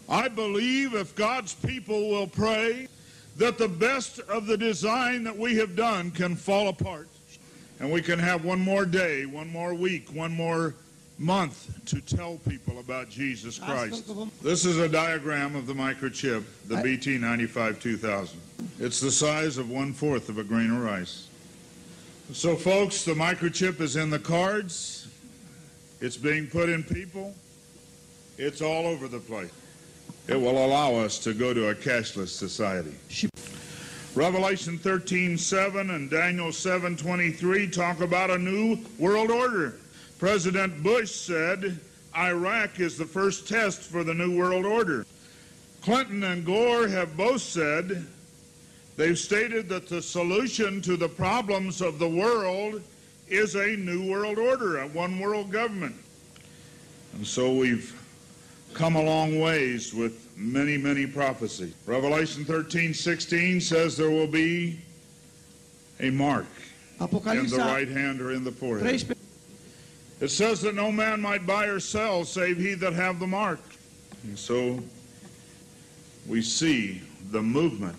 [0.09, 2.89] I believe if God's people will pray,
[3.37, 7.09] that the best of the design that we have done can fall apart.
[7.81, 10.75] And we can have one more day, one more week, one more
[11.19, 14.11] month to tell people about Jesus Christ.
[14.43, 18.41] This is a diagram of the microchip, the BT95 2000.
[18.79, 21.29] It's the size of one fourth of a grain of rice.
[22.33, 25.09] So, folks, the microchip is in the cards,
[26.01, 27.35] it's being put in people,
[28.37, 29.51] it's all over the place.
[30.29, 32.95] It will allow us to go to a cashless society.
[34.15, 39.75] Revelation 13:7 and Daniel 7:23 talk about a new world order.
[40.19, 41.79] President Bush said
[42.17, 45.07] Iraq is the first test for the new world order.
[45.83, 48.07] Clinton and Gore have both said
[48.97, 52.83] they've stated that the solution to the problems of the world
[53.29, 55.95] is a new world order, a one world government.
[57.15, 58.01] And so we've
[58.75, 61.75] come a long ways with many, many prophecies.
[61.87, 64.79] Revelation 13, 16 says there will be
[66.01, 66.47] a mark
[67.01, 69.05] in the right hand or in the forehead.
[70.21, 73.61] It says that no man might buy or sell save he that have the mark.
[74.25, 74.83] And so
[76.27, 77.97] we see the movement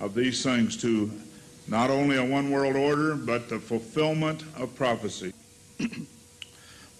[0.00, 1.10] of these things to
[1.68, 5.32] not only a one world order, but the fulfillment of prophecy.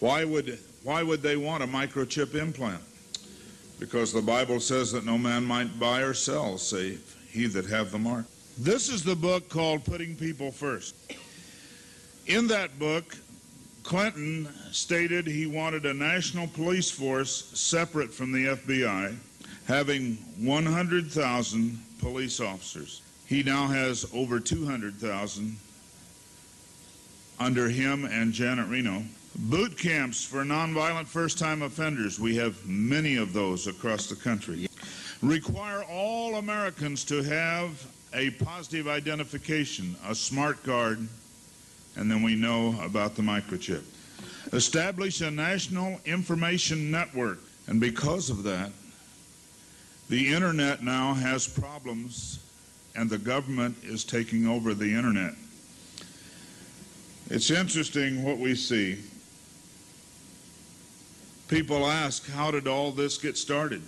[0.01, 2.83] why would why would they want a microchip implant?
[3.81, 7.91] Because the Bible says that no man might buy or sell save he that have
[7.91, 8.27] the mark.
[8.57, 10.95] This is the book called Putting People First.
[12.27, 13.17] In that book,
[13.83, 19.17] Clinton stated he wanted a national police force separate from the FBI,
[19.67, 23.03] having 100,000 police officers.
[23.27, 25.57] He now has over 200,000
[27.41, 29.03] under him and Janet Reno.
[29.37, 32.21] Boot camps for nonviolent first time offenders.
[32.21, 34.69] We have many of those across the country.
[35.23, 41.09] Require all Americans to have a positive identification, a smart card,
[41.97, 43.83] and then we know about the microchip.
[44.53, 48.71] Establish a national information network, and because of that,
[50.09, 52.41] the internet now has problems,
[52.95, 55.35] and the government is taking over the internet.
[57.31, 58.99] It's interesting what we see.
[61.49, 63.83] People ask, how did all this get started?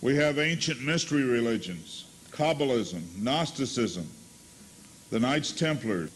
[0.00, 4.08] We have ancient mystery religions, Kabbalism, Gnosticism,
[5.10, 6.08] the Knights Templar,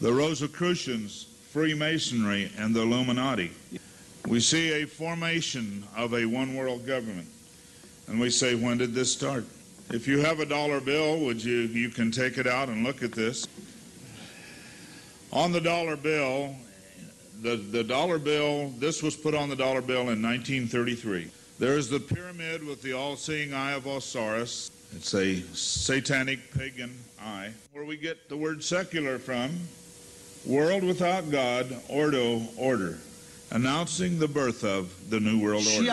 [0.00, 3.52] the Rosicrucians, Freemasonry, and the Illuminati.
[4.26, 7.28] We see a formation of a one world government.
[8.08, 9.44] And we say, when did this start?
[9.90, 13.02] If you have a dollar bill, would you you can take it out and look
[13.02, 13.46] at this.
[15.32, 16.54] On the dollar bill,
[17.42, 21.30] the, the dollar bill, this was put on the dollar bill in 1933.
[21.58, 24.70] There is the pyramid with the all-seeing eye of Osiris.
[24.94, 27.52] It's a satanic pagan eye.
[27.72, 29.58] Where we get the word secular from,
[30.44, 32.98] world without God, ordo, order,
[33.50, 35.84] announcing the birth of the new world order.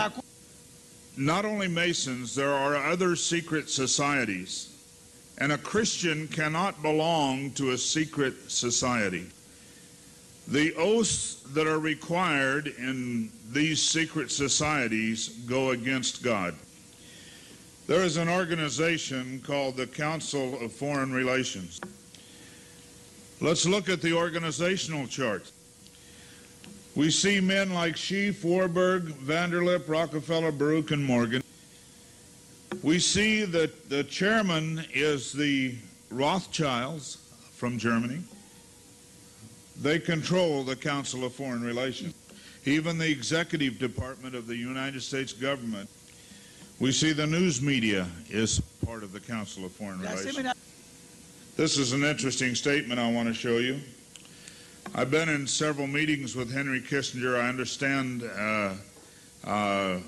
[1.20, 4.70] Not only Masons, there are other secret societies.
[5.38, 9.26] And a Christian cannot belong to a secret society.
[10.48, 16.56] The oaths that are required in these secret societies go against God.
[17.86, 21.82] There is an organization called the Council of Foreign Relations.
[23.42, 25.52] Let's look at the organizational chart.
[27.00, 31.42] We see men like Schiff, Warburg, Vanderlip, Rockefeller, Baruch, and Morgan.
[32.84, 35.76] We see that the chairman is the
[36.12, 37.16] Rothschilds
[37.54, 38.20] from Germany.
[39.82, 42.14] They control the Council of Foreign Relations.
[42.66, 45.90] Even the executive department of the United States government.
[46.82, 50.54] We see the news media is part of the Council of Foreign Relations.
[51.56, 53.80] This is an interesting statement I want to show you.
[54.96, 57.40] I've been in several meetings with Henry Kissinger.
[57.40, 58.74] I understand uh,
[59.46, 60.00] uh,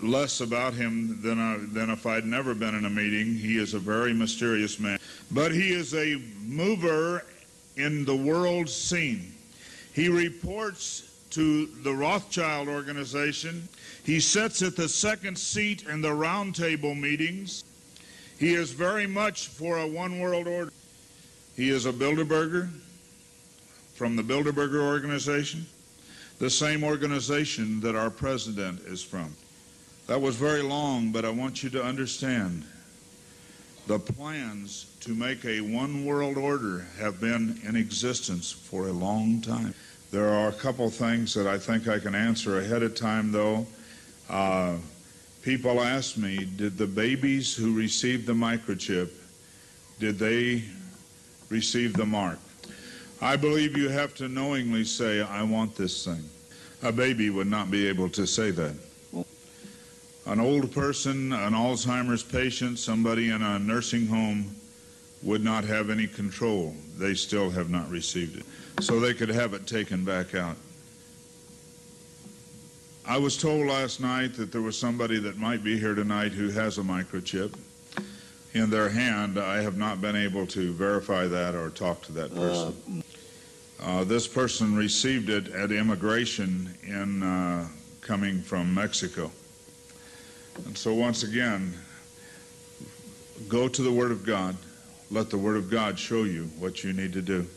[0.00, 3.34] less about him than, I, than if I'd never been in a meeting.
[3.34, 4.98] He is a very mysterious man.
[5.32, 7.24] But he is a mover
[7.76, 9.32] in the world scene.
[9.92, 13.68] He reports to the Rothschild organization.
[14.04, 17.64] He sits at the second seat in the roundtable meetings.
[18.38, 20.72] He is very much for a one world order.
[21.56, 22.70] He is a Bilderberger
[23.98, 25.66] from the Bilderberger organization,
[26.38, 29.34] the same organization that our president is from.
[30.06, 32.64] That was very long, but I want you to understand
[33.88, 39.40] The plans to make a one world order have been in existence for a long
[39.40, 39.72] time.
[40.10, 43.66] There are a couple things that I think I can answer ahead of time, though.
[44.28, 44.76] Uh,
[45.40, 49.08] people ask me, did the babies who received the microchip,
[49.98, 50.64] did they
[51.48, 52.38] receive the mark?
[53.20, 56.24] I believe you have to knowingly say, I want this thing.
[56.82, 58.74] A baby would not be able to say that.
[60.26, 64.54] An old person, an Alzheimer's patient, somebody in a nursing home
[65.22, 66.74] would not have any control.
[66.96, 68.44] They still have not received it.
[68.82, 70.56] So they could have it taken back out.
[73.06, 76.50] I was told last night that there was somebody that might be here tonight who
[76.50, 77.54] has a microchip
[78.52, 79.38] in their hand.
[79.38, 82.74] I have not been able to verify that or talk to that person.
[82.86, 83.02] Uh,
[84.05, 87.67] this person received it at immigration in uh,
[88.01, 89.31] coming from Mexico.
[90.65, 91.73] And so, once again,
[93.47, 94.55] go to the Word of God.
[95.09, 97.47] Let the Word of God show you what you need to do.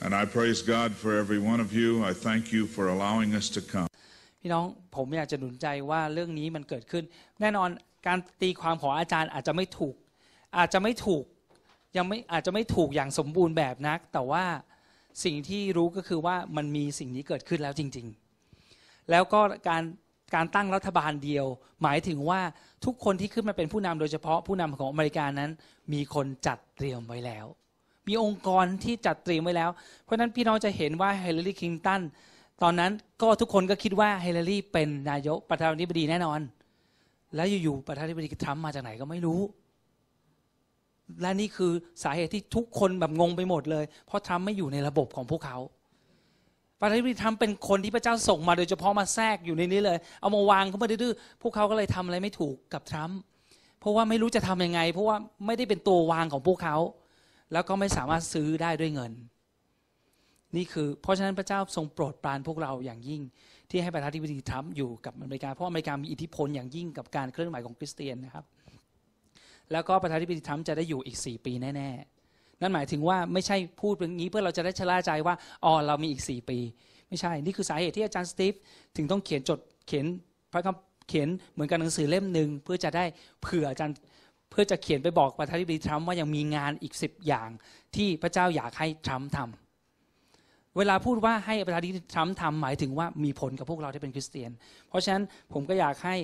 [0.00, 2.04] And I praise God for every one of you.
[2.04, 3.88] I thank you for allowing us to come.
[4.42, 4.64] พี่น้อง
[4.96, 7.04] ผมอยากจะหนุนใจว่าเรื่องนี้มันเกิดขึ้น
[7.40, 7.68] แน่นอน
[8.06, 9.94] การตีความของอาจารย์อาจจะไม่ถูก
[10.58, 11.24] อาจจะไม่ถูก
[11.96, 14.44] ยังไม่อาจจะไม่ถูกอย่างสมบูรณ์แบบนัก แต่ว่า
[15.23, 18.07] สิ่งที่รู้ก็คือว่ามันมีสิ่งนี้เกิดขึ้นแล้วจริง
[18.57, 19.39] ๆ แล้วก็
[19.69, 19.83] การ
[20.35, 21.45] การตั้งรัฐบาลเดียว
[21.83, 22.41] หมายถึงว่า
[22.85, 25.49] ทุกคนที่ขึ้นมาเป็นผู้นำโดยเฉพาะผู้นำของอเมริกานั้น
[25.93, 27.45] มีคนจัดเตรียมไว้แล้ว
[28.07, 29.69] มีองค์กรที่จัดเตรียมไว้แล้ว
[30.03, 32.01] เพราะฉะนั้นพี่น้องจะเห็นว่าเฮเลอรี่คลินตัน
[32.63, 32.91] ตอนนั้น
[33.21, 36.39] ก็ทุกคนก็คิดว่าเฮเลอรี่เป็นนายกประธานาธิบดีแน่นอน
[37.35, 39.39] แล้วอยู่ๆประธานาธิบดีทรัมป์มาจากไหนก็ไม่รู้
[41.21, 41.71] และนี่คือ
[42.03, 45.57] สาเหตุที่ทุกคนแบบงงไปหมดเลย เพราะทรัมป์ไม่อยู่ในระบบของพวกเขา
[46.79, 53.19] ประธานาธิบดีทรัมป์เป็นคนที่พระเจ้าส่งมาโดยเฉพาะมาแทรกอยู่ในนี้เลย เอามาวางเข้ามาดื้อๆพวกเขาก็เลยทำอะไรไม่ถูกกับทรัมป์
[53.79, 56.77] เพราะว่าไม่รู้จะทำยังไง เพราะว่าไม่ได้เป็นตัววางของพวกเขา
[57.53, 59.11] แล้วก็ไม่สามารถซื้อได้ด้วยเงิน
[60.55, 63.21] นี่คือ เพราะฉะนั้นพระเจ้าทรงโปรดปรานพวกเราอย่างยิ่ง
[63.69, 68.45] ที่ให้ประธานาธิบดีทรัมป์อยู่กับอเมริกาเพราะอเมริกามีอิทธิพลอย่างยิ่งกับการเคลื่อนไหวของคริสเตียนนะครับ
[69.71, 75.35] แล้วก็ประธานาธิบดีทรัมป์จะได้อยู่อีก 4 ปีแน่ๆ นั่นหมายถึงว่าไม่ใช่พูดอย่างนี้เพื่อเราจะได้ชะล่าใจว่า
[75.65, 76.57] อ๋อเรามีอีก 4 ปี
[77.09, 78.53] ไม่ใช่ นี่คือสาเหตุที่อาจารย์สตีฟ
[78.97, 80.05] ถึงต้องเขียนจดเขียน
[80.53, 83.05] พระคำเขียนเหมือนกันหนังสือเล่มหนึ่งเพื่อจะได้
[83.41, 83.95] เผื่ออาจารย์
[84.49, 87.49] เพื่อจะเขียนไปบอกประธานาธิบดีทรัมป์ว่ายังมีงานอีก 10 อย่าง
[87.95, 94.51] ที่พระเจ้าอยากให้ทรัมป์ทำเวลาพูดว่าให้ประธานาธิบดีทรัมป์ทำหมายถึงว่ามีผลกับพวกเราที่เป็นคริสเตียน
[94.89, 96.15] เพราะฉะนั้นผมก็อยากให้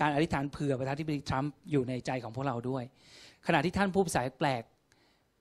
[0.00, 2.84] การอธิษฐานเผื่อประธานาธิบดีทรัมป์อยู่ในใจของพวกเราด้วย
[3.46, 4.62] ขณะที่ท่านพูดภาษาแปลก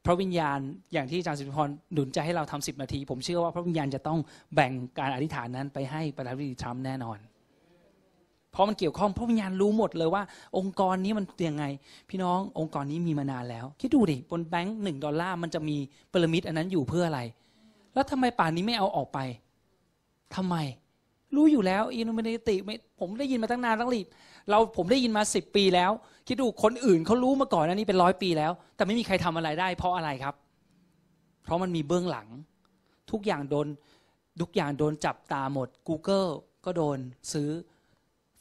[0.06, 0.60] พระวิญญาณ
[0.94, 4.20] อย่างที่อาจารย์สิริพรหนุนใจให้เราทำสิบนาที ผมเชื่อว่าพระวิญญาณจะต้อง
[4.56, 7.18] แบ่งการอธิษฐานนั้นไปให้ประธานาธิบดีทรัมป์แน่นอน
[8.52, 10.24] เพราะมันเกี่ยวข้องพระวิญญาณรู้หมดเลยว่า
[10.58, 11.66] องค์กรนี้มันยังไง
[12.10, 15.78] พี่น้ององค์กรนี้มีมานานแล้ว คิดดูดิบนแบงค์หนึ่งดอลลาร์มันจะมี
[16.12, 17.22] พีระมิดอันนั้นอยู่เพื่ออะไร
[17.94, 19.20] แล้วทำไมป่านนี้ไม่เอาออกไป
[20.36, 20.56] ทำไม
[21.36, 22.56] รู้อยู่แล้วอินโนเมติ
[23.00, 24.08] ผมได้ยินมาตั้งนานตั้งรีบ
[24.50, 25.92] เราผมได้ยินมาสิบปีแล้ว
[26.28, 30.36] คิดดูคนอื่นเขารู้มาก่อนอันนี้เป็นร้อยปีแล้ว แต่ไม่มีใครทำอะไรได้ เพราะอะไรครับ
[31.44, 32.28] เพราะมันมีเบื้องหลัง
[33.12, 33.68] ทุกอย่างโดน
[34.42, 36.30] ทุกอย่างโดนจับตาหมด Google
[36.66, 36.98] ก็โดน
[37.34, 37.50] ซื้อ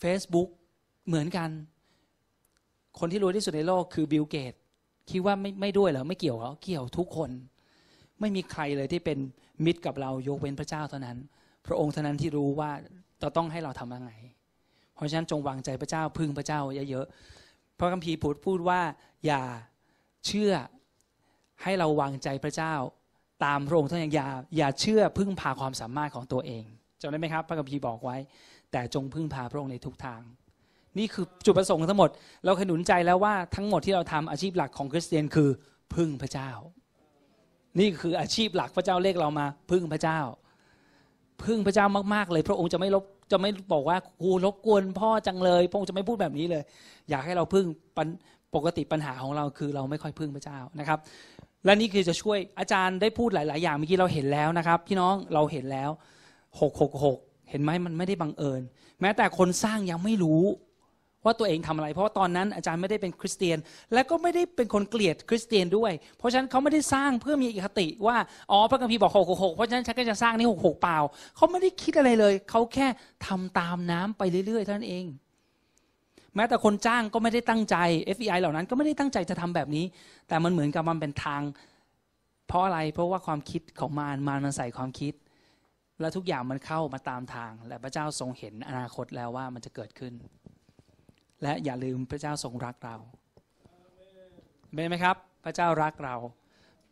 [0.02, 0.48] Facebook
[1.06, 1.50] เหมือนกัน
[2.98, 4.54] คนที่รวยที่สุดในโลกคือบิลเกต
[5.10, 7.30] คิดว่าไม่ไม่ด้วยเหรอไม่เกี่ยวเหรอเกี่ยวทุกคน
[8.20, 9.18] ไม่มีใครเลยที่เป็น
[9.64, 11.18] มิตรกับเรายกเว้นพระเจ้าเท่านั้น
[11.66, 12.70] พระองค์เท่านั้นที่รู้ว่า
[13.22, 14.10] จะต้องให้เราทำยังไง
[14.94, 18.80] เพราะฉะนั้นจงวางใจพระเจ้าพึ่งพระเจ้าเยอะๆ เพราะคัมภีร์พูดพูดว่า
[19.26, 19.42] อย่า
[20.26, 20.52] เชื่อ
[21.62, 22.74] ให้เราวางใจพระเจ้า
[23.44, 26.64] ตามพระองค์เท่านั้นอย่าอย่าเชื่อพึ่งพาความสามารถของตัวเอง
[27.00, 28.16] จำได้ไหมครับ พระคัมภีร์บอกไว้
[28.72, 30.20] แต่จงพึ่งพาพระองค์ในทุกทาง
[30.98, 32.10] นี่คือจุดประสงค์ทั้งหมด
[32.44, 35.48] เราขนุนใจแล้วว่าทั้งหมดที่เราทำอาชีพหลักของคริสเตียนคือ
[35.94, 36.50] พึ่งพระเจ้า
[37.78, 40.20] นี่คืออาชีพหลักพระเจ้าเรียกเรามา พึ่งพระเจ้า
[41.44, 46.62] พึ่งพระเจ้ามากๆเลย พระองค์จะไม่ลบ จะไม่บอกว่าครูรบกวนพ่อจังเลยพระองค์จะไม่พูดแบบนี้เลย
[47.10, 47.66] อยากให้เราพึ่ง
[48.54, 50.98] ปกติปัญหาของเราคือเราไม่ค่อยพึ่งพระเจ้านะครับ
[51.64, 55.90] และนี่คือจะช่วยอาจารย์ได้พูดหลาย ๆ อย่างเมื่อกี้เราเห็นแล้วนะครับ พี่น้องเราเห็นแล้ว
[56.60, 57.18] หกหกหก
[57.50, 58.62] เห็นไหมมันไม่ได้บังเอิญ
[59.00, 60.42] แม้แต่คนสร้างยังไม่รู้
[61.24, 63.58] ว่าตัวเองทำอะไร เพราะว่าตอนนั้นอาจารย์ไม่ได้เป็นคริสเตียน
[63.92, 68.16] และก็ไม่ได้เป็นคนเกลียดคริสเตียนด้วย เพราะฉะนั้นเขาไม่ได้สร้างเพื่อมีอิคติว่า
[68.50, 70.98] อ๋อพระคัมภีร์บอกหกหกเพราะฉะนั้นฉันก็จะสร้างนี่หกหกเปล่า
[71.36, 72.86] เขาไม่ได้คิดอะไรเลย เขาแค่
[73.26, 75.06] ทำตามน้ำไปเรื่อยๆเท่านั้นเอง
[76.36, 77.76] แม้แต่คนจ้างก็ไม่ได้ตั้งใจ
[78.16, 79.84] FBI เหล่านั้นก็ไม่ได้ตั้งใจจะทำแบบนี้
[80.28, 81.42] แต่มันเหมือนกับมันเป็นทาง
[82.48, 85.14] เพราะอะไรเพราะว่าความคิดของมารมารมันใส่ความคิด
[86.00, 90.12] แล้วทุกอย่างมันเข้ามาตามทาง และพระเจ้าทรงเห็นอนาคตแล้วว่ามันจะเกิดขึ้น
[91.42, 92.96] และอย่าลืมพระเจ้าทรงรักเรา
[94.72, 96.16] เห็นไหมครับ พระเจ้ารักเรา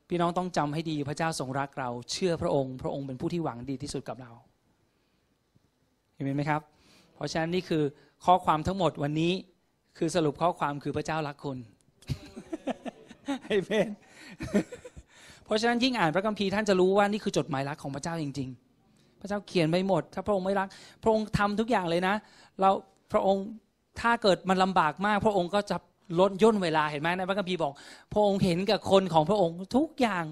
[0.09, 4.31] พี่น้องต้องจำให้ดีพระเจ้าทรงรักเรา เชื่อพระองค์ พระองค์เป็นผู้ที่หวังดีที่สุดกับเรา
[6.15, 6.61] เห็นไหมครับ
[7.15, 7.83] เพราะฉะนั้นนี่คือ
[8.25, 9.33] ข้อความทั้งหมดวันนี้
[9.99, 11.59] คือสรุปข้อความคือพระเจ้ารักคุณ
[13.47, 13.91] เอเมน
[15.45, 18.49] เพราะฉะนั้นยิ่งอ่านพระคัมภีร์ท่านจะรู้ว่านี่คือจดหมายรักของพระเจ้าจริง
[18.85, 20.69] ๆ พระเจ้าเขียนไปหมด ถ้าพระองค์ไม่รัก
[21.03, 22.15] พระองค์ทำทุกอย่างเลยนะ
[22.61, 22.71] เรา
[23.13, 23.45] พระองค์
[24.01, 25.77] ถ้าเกิดมันลำบากมาก พระองค์ก็จะ
[26.21, 27.73] ลดย่นเวลาเห็นไหมในพระคัมภีร์บอก
[28.13, 30.25] พระองค์เห็นกับคนของพระองค์ทุกอย่าง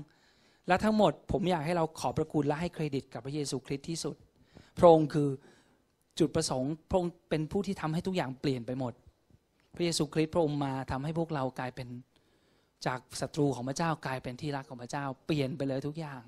[0.69, 4.17] และทั้งหมด ผมอยากให้เราขอบพระคุณและให้เครดิตกับพระเยซูคริสต์ที่สุด
[4.79, 5.29] พระองค์คือ
[6.19, 8.93] จุดประสงค์พระองค์เป็นผู้ที่ทำให้ทุกอย่างเปลี่ยนไปหมด
[9.75, 11.89] พระเยซูคริสต์พระองค์มาทำให้พวกเรากลายเป็น
[12.87, 16.23] จากศัตรูของพระเจ้ากลายเป็นที่รักของพระเจ้า เปลี่ยนไปเลยทุกอย่าง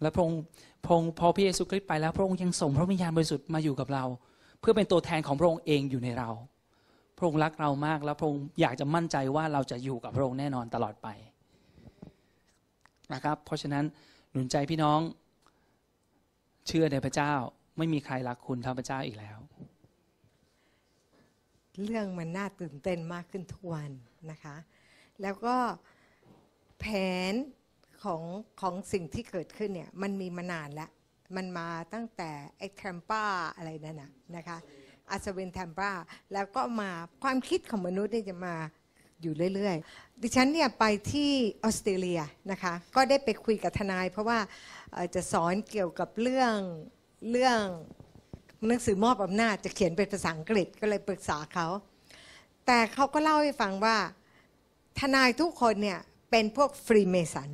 [0.00, 0.40] และพระองค์
[0.84, 4.04] พระองค์พอพระเยซูคริสต์ไปแล้ว พระองค์ยังส่งพระวิญญาณบริสุทธิ์มาอยู่กับเรา
[4.62, 6.30] เพื่อเป็นตัวแทนของพระองค์เองอยู่ในเรา
[7.16, 11.08] พระองค์รักเรามากแล้วพระองค์อยากจะมั่นใจว่าเราจะอยู่กับพระองค์แน่นอนตลอดไป
[13.14, 13.84] นะครับ เพราะฉะนั้น
[14.30, 15.00] หนุนใจพี่น้อง
[16.66, 17.32] เชื่อในพระเจ้า
[17.78, 19.38] ไม่มีใครรักคุณเท่าพระเจ้าอีกแล้ว
[21.84, 23.90] เรื่องมันน่าตื่นเต้นมากขึ้นทุกวัน
[24.30, 24.56] นะคะ
[25.22, 25.56] แล้วก็
[26.80, 26.86] แผ
[27.30, 27.32] น
[28.04, 28.22] ของ
[28.60, 30.90] ของสิ่งที่เกิดขึ้นเนี่ยมันมีมานานแล้ว
[31.36, 33.24] มันมาตั้งแต่ไอ้แทมป้า
[33.56, 34.58] อะไรนั่นนะนะคะ
[35.10, 35.90] อัศวินแทมป้า
[36.32, 36.90] แล้วก็มา
[37.22, 38.54] ความคิดของมนุษย์เนี่ยจะมา
[39.22, 41.30] อยู่เรื่อยๆ ดิฉันเนี่ยไปที่
[41.64, 42.20] ออสเตรเลีย
[42.50, 44.38] นะคะ ก็ได้ไปคุยกับทนาย เพราะว่า
[45.14, 46.56] จะสอนเกี่ยวกับเรื่อง
[47.30, 47.60] เรื่อง
[48.68, 51.66] หนังสือมอบอำนาจจะเขียนเป็นภาษาอังกฤษก็เลยปรึกษาเขา
[52.66, 53.96] แต่เขาก็เล่าให้ฟังว่า
[54.98, 57.50] ทนายทุกคนเนี่ยเป็นพวกฟรีเมสัน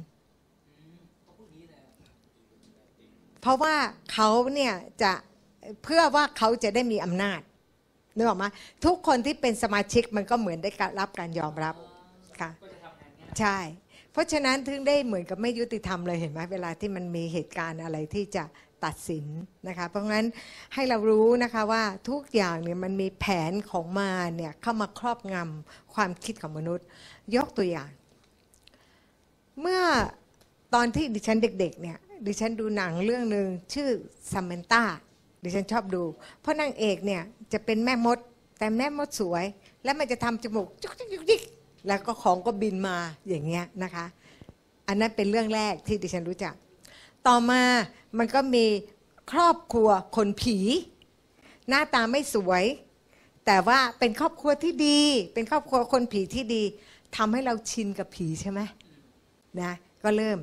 [3.40, 3.74] เพราะว่า
[4.12, 5.12] เขาเนี่ยจะ
[5.84, 7.40] เพื่อว่าเขาจะได้มีอำนาจ
[8.16, 8.44] นึกออกไหม
[8.84, 11.74] ทุกคนที่เป็นสมาชิกมันก็เหมือนได้รรับการยอมรับ
[12.40, 12.50] ค่ะ
[13.38, 13.58] ใช่
[14.12, 18.44] เพราะฉะนั้นถึงได้เหมือนกับไม่ยุติธรรมเลยเห็นไหมเวลาที่มันมีเหตุการณ์อะไรที่จะ
[18.84, 19.26] ตัดสิน
[19.68, 20.26] นะคะ เพราะงั้น
[20.74, 26.86] ให้เรารู้นะคะว่าทุกอย่างเนี่ยมันมีแผนของมารเนี่ยเข้ามาครอบงำความคิดของมนุษย์
[27.36, 27.90] ยกตัวอย่าง
[29.60, 29.82] เมื่อ
[30.74, 33.88] ตอนที่ดิฉันเด็ก ๆ เนี่ย ดิฉันดูหนังเรื่องหนึ่งชื่อ
[34.32, 34.82] ซัมเมนตา
[35.42, 36.02] ดิฉันชอบดู
[36.40, 38.18] เพราะนางเอกเนี่ยจะเป็นแม่มด
[38.58, 39.44] แต่แม่มดสวย
[39.84, 41.42] แล้วมันจะทำจมูกจุกจิกจุกจิก
[41.86, 42.96] แล้วก็ของก็บินมา
[43.28, 44.06] อย่างเงี้ยนะคะ
[44.88, 46.54] อันนั้นเป็นเรื่องแรกที่ดิฉันรู้จัก
[47.26, 47.62] ต่อมา
[48.18, 48.64] มันก็มี
[49.32, 50.58] ครอบครัวคนผี
[51.68, 52.64] หน้าตาไม่สวย
[53.46, 55.00] แต่ว่าเป็นครอบครัวที่ดี
[55.34, 56.62] เป็นครอบครัวคนผีที่ดี
[57.16, 58.60] ทำให้เราชินกับผีใช่ไหม
[59.60, 60.38] นะก็เริ่ม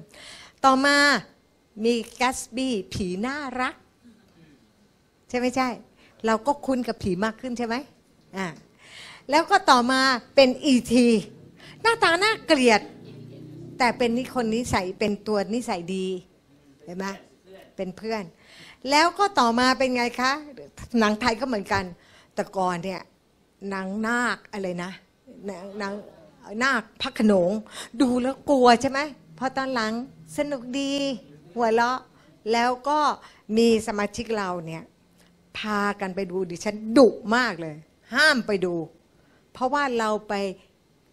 [0.66, 0.98] ต่อมา
[1.84, 3.76] มีแกสบี้ผีน่ารัก
[5.30, 5.70] ใช่ไม่ใช่
[6.26, 7.76] เราก็คุ้นกับผีมากขึ้นใช่ไหม
[8.38, 8.48] อ่า
[9.30, 10.02] แล้วก็ต่อมา
[10.36, 11.08] เป็นอีที
[11.82, 12.82] หน้าตาน่าเกลียด
[13.78, 16.08] แต่เป็นนิคนนิสัยเป็นตัวนิสัยดี
[16.84, 17.06] เห็นไหม
[17.76, 18.24] เป็นเพื่อน
[18.90, 20.32] แล้วก็ต่อมาเป็นไงคะ
[21.00, 21.84] หนังไทยก็เหมือนกัน
[22.36, 23.02] แต่ก่อนเนี่ย
[23.74, 24.92] นางนาคอะไรนะ
[25.50, 25.94] นางนาง
[26.64, 27.52] นาคพระโขนง
[28.02, 29.00] ดูแล้วกลัวใช่ไหม
[29.38, 29.94] พอตอนหลัง
[30.38, 30.94] สนุกดี
[31.56, 32.00] หัวเราะ
[32.52, 33.00] แล้วก็
[33.58, 34.84] มีสมาชิกเราเนี่ย
[35.58, 37.76] พากันไปดูดิฉันดุมากเลย
[38.16, 38.76] ห้ามไปดู
[39.54, 40.34] เพราะว่าเราไป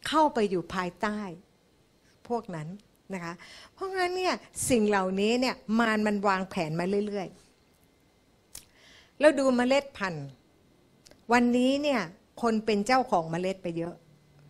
[0.08, 1.18] เข้าไปอยู่ภายใต้
[2.28, 2.68] พวกนั้น
[3.14, 3.34] นะคะ
[3.74, 4.34] เพราะงั้นเนี่ย
[4.68, 10.26] สิ่งเหล่านี้เนี่ยมารมันวางแผนมาเรื่อยๆ แล้วดูเมล็ดพันธุ์
[11.32, 12.00] วันนี้เนี่ย
[12.42, 13.94] คนเป็นเจ้าของเมล็ดไปเยอะ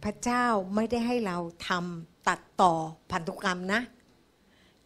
[0.04, 1.36] พระเจ้าไม่ได้ให้เรา
[1.68, 2.72] ทำตัดต่อ
[3.10, 3.80] พันธุกรรมนะ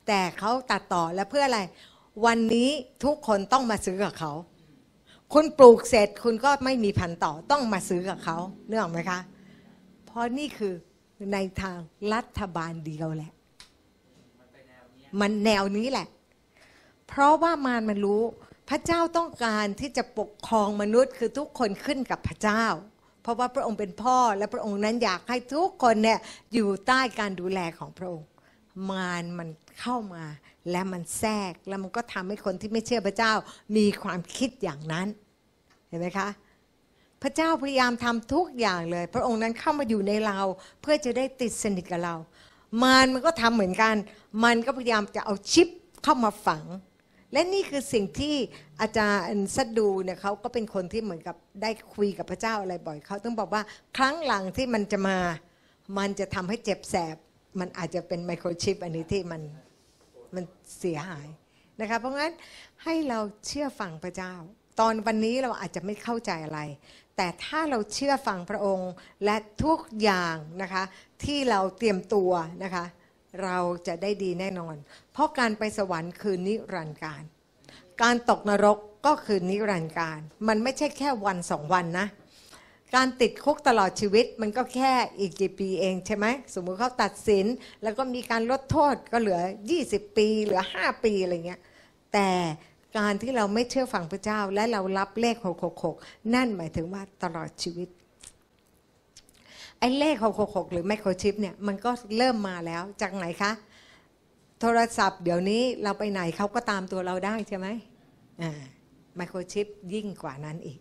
[0.07, 1.61] แต่เขาตัดต่อแล้วเพื่ออะไร
[2.27, 2.71] วันนี้
[3.05, 4.33] ทุกคนต้องมาซื้อกับเขา
[5.33, 8.37] คุณปลูกเสร็จคุณก็ไม่มีพันต่อต้องมาซื้อกับเขา
[8.69, 9.21] เนื่องไหมคะ
[10.07, 10.75] เพราะนี่คือ
[11.33, 11.79] ในทาง
[12.13, 13.33] รัฐบาลเดียวแหละ
[15.21, 16.07] มันแนวนี้แหละ
[17.09, 18.23] เพราะว่ามารมันรู้
[18.69, 22.65] พระเจ้าต้องการที่จะปกครองมนุษย์คือทุกคนขึ้นกับพระเจ้า
[23.23, 26.19] เพราะว่าพระองค์เป็นพ่อและพระองค์นั้นอยากให้ทุกคนเนี่ย
[26.55, 28.29] อยู่ใต้การดูแลของพระองค์
[28.91, 29.49] มารมัน
[29.81, 30.25] เข้ามา
[30.71, 33.33] และมันแทรกแล้วมันก็ทำให้คนที่ไม่เชื่อพระเจ้า
[33.77, 35.09] มีความคิดอย่างนั้น
[35.89, 36.29] เห็นไหมคะ
[37.23, 40.39] พระเจ้าพยายามทำทุกอย่างเลย พระองค์นั้นเข้ามาอยู่ในเรา
[40.81, 42.15] เพื่อจะได้ติดสนิทกับเรา
[42.83, 43.95] มารมันก็ทำเหมือนกัน
[44.45, 45.69] มันก็พยายามจะเอาชิป
[46.05, 46.65] เข้ามาฝัง
[47.33, 48.35] และนี่คือสิ่งที่
[48.81, 53.63] อาจารย์สัดดูเนี่ยเขาก็เป็นคนที่เหมือนกับได้คุยกับพระเจ้าอะไรบ่อยเขาต้องบอกว่า
[53.97, 55.19] ครั้งหลังที่มันจะมา
[55.99, 57.17] มันจะทำให้เจ็บแสบ
[57.61, 59.43] มันอาจจะเป็นไมโครชิปอันนี้ที่มัน
[60.35, 60.45] มัน
[60.79, 61.29] เสียหาย
[61.81, 62.33] นะคะเพราะงั้น
[62.85, 64.35] ให้เราเชื่อฟังพระเจ้า
[64.81, 66.61] ตอนวันนี้เราอาจจะไม่เข้าใจอะไร
[67.17, 68.93] แต่ถ้าเราเชื่อฟังพระองค์
[69.25, 70.83] และทุกอย่างนะคะ
[71.25, 72.31] ที่เราเตรียมตัว
[72.65, 72.85] นะคะ
[73.45, 74.77] เราจะได้ดีแน่นอน
[75.13, 77.23] เพราะการไปสวรรค์คือนิรันดร์การ
[78.03, 82.07] การตกนรกก็คือนิรันดร์การ มันไม่ใช่แค่วันสองวันนะ
[82.97, 87.47] การติดคุกตลอดชีวิตมันก็แค่อีกกี่ปีเองใช่ไหมสมมุติเขาตัดสิน
[87.83, 89.41] แล้วก็มีการลดโทษก็เหลือ
[89.79, 91.61] 20 ปี เหลือ 5 ปีอะไรเงี้ย
[92.13, 92.29] แต่
[92.99, 95.37] การที่เราไม่เชื่อฟังพระเจ้า และเรารับเลข
[95.85, 97.89] 666 นั่นหมายถึงว่าตลอดชีวิต
[99.79, 103.53] ไอ้เลข 666 หรือไมโครชิปเนี่ยมันก็เริ่มมาแล้วจากไหนคะ
[104.61, 107.67] โทรศัพท์เดี๋ยวนี้เราไปไหนเขาก็ตามตัวเราได้ใช่ไหม
[108.43, 108.53] อ่า
[109.17, 110.79] ไมโครชิปยิ่งกว่านั้นอีก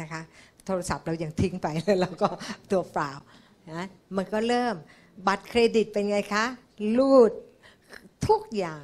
[0.00, 0.22] นะคะ
[0.66, 2.28] โทรศัพท์เรายังทิ้งไปแล้วเราก็
[2.70, 3.12] ตัวเปล่า
[3.72, 3.86] นะ
[4.16, 4.74] มันก็เริ่ม
[5.26, 6.44] บัตรเครดิตเป็นไงคะ
[6.98, 7.32] รูด
[8.28, 8.82] ทุกอย่าง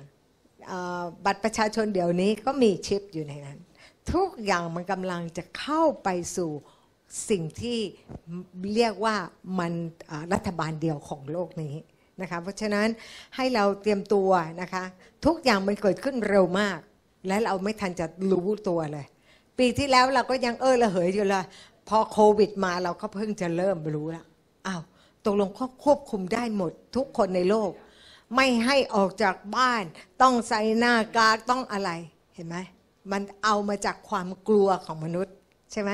[1.25, 3.59] บัตรประชาชนเดี๋ยวนี้ก็มีชิปอยู่ในนั้น
[4.13, 6.51] ทุกอย่างมันกำลังจะเข้าไปสู่
[7.31, 7.79] สิ่งที่
[8.75, 9.17] เรียกว่า
[9.59, 9.73] มัน
[10.33, 11.75] รัฐบาลเดียวของโลกนี้
[12.21, 12.89] นะคะเพราะฉะนั้น
[13.37, 14.31] ให้เราเตรียมตัว
[14.61, 14.85] นะคะ
[15.27, 16.79] ทุกอย่างมันเกิดขึ้นเร็วมาก
[17.29, 19.07] และเราไม่ทันจะรู้ตัวเลย
[19.59, 21.45] ปีที่แล้วเราก็ยังเออระเหยอยู่เลย
[21.89, 24.27] พอโควิดมาเราก็เพิ่งจะเริ่มรู้แล้ว
[24.67, 24.83] อ้าว
[25.25, 27.71] ตกลงเขาควบคุมได้หมดทุกคนในโลก
[28.37, 29.85] ไม่ให้ออกจากบ้าน
[30.23, 31.91] ต้องใส่หน้ากากต้องอะไร
[32.35, 32.57] เห็นไหม
[33.13, 35.35] มันเอามาจากความกลัวของมนุษย์
[35.73, 35.91] ใช่ไหม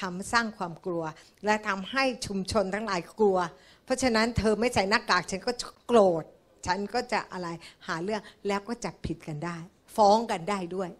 [0.00, 1.02] ทำสร้างความกลัว
[1.44, 3.38] และทำให้ชุมชนทั้งหลายกลัว
[3.84, 5.52] เพราะฉะนั้นเธอไม่ใส่หน้ากากฉันก็
[5.86, 6.24] โกรธ
[6.66, 7.48] ฉันก็จะอะไร
[7.86, 9.56] หาเรื่องแล้วก็จับผิดกันได้
[9.96, 10.90] ฟ้องกันได้ด้วย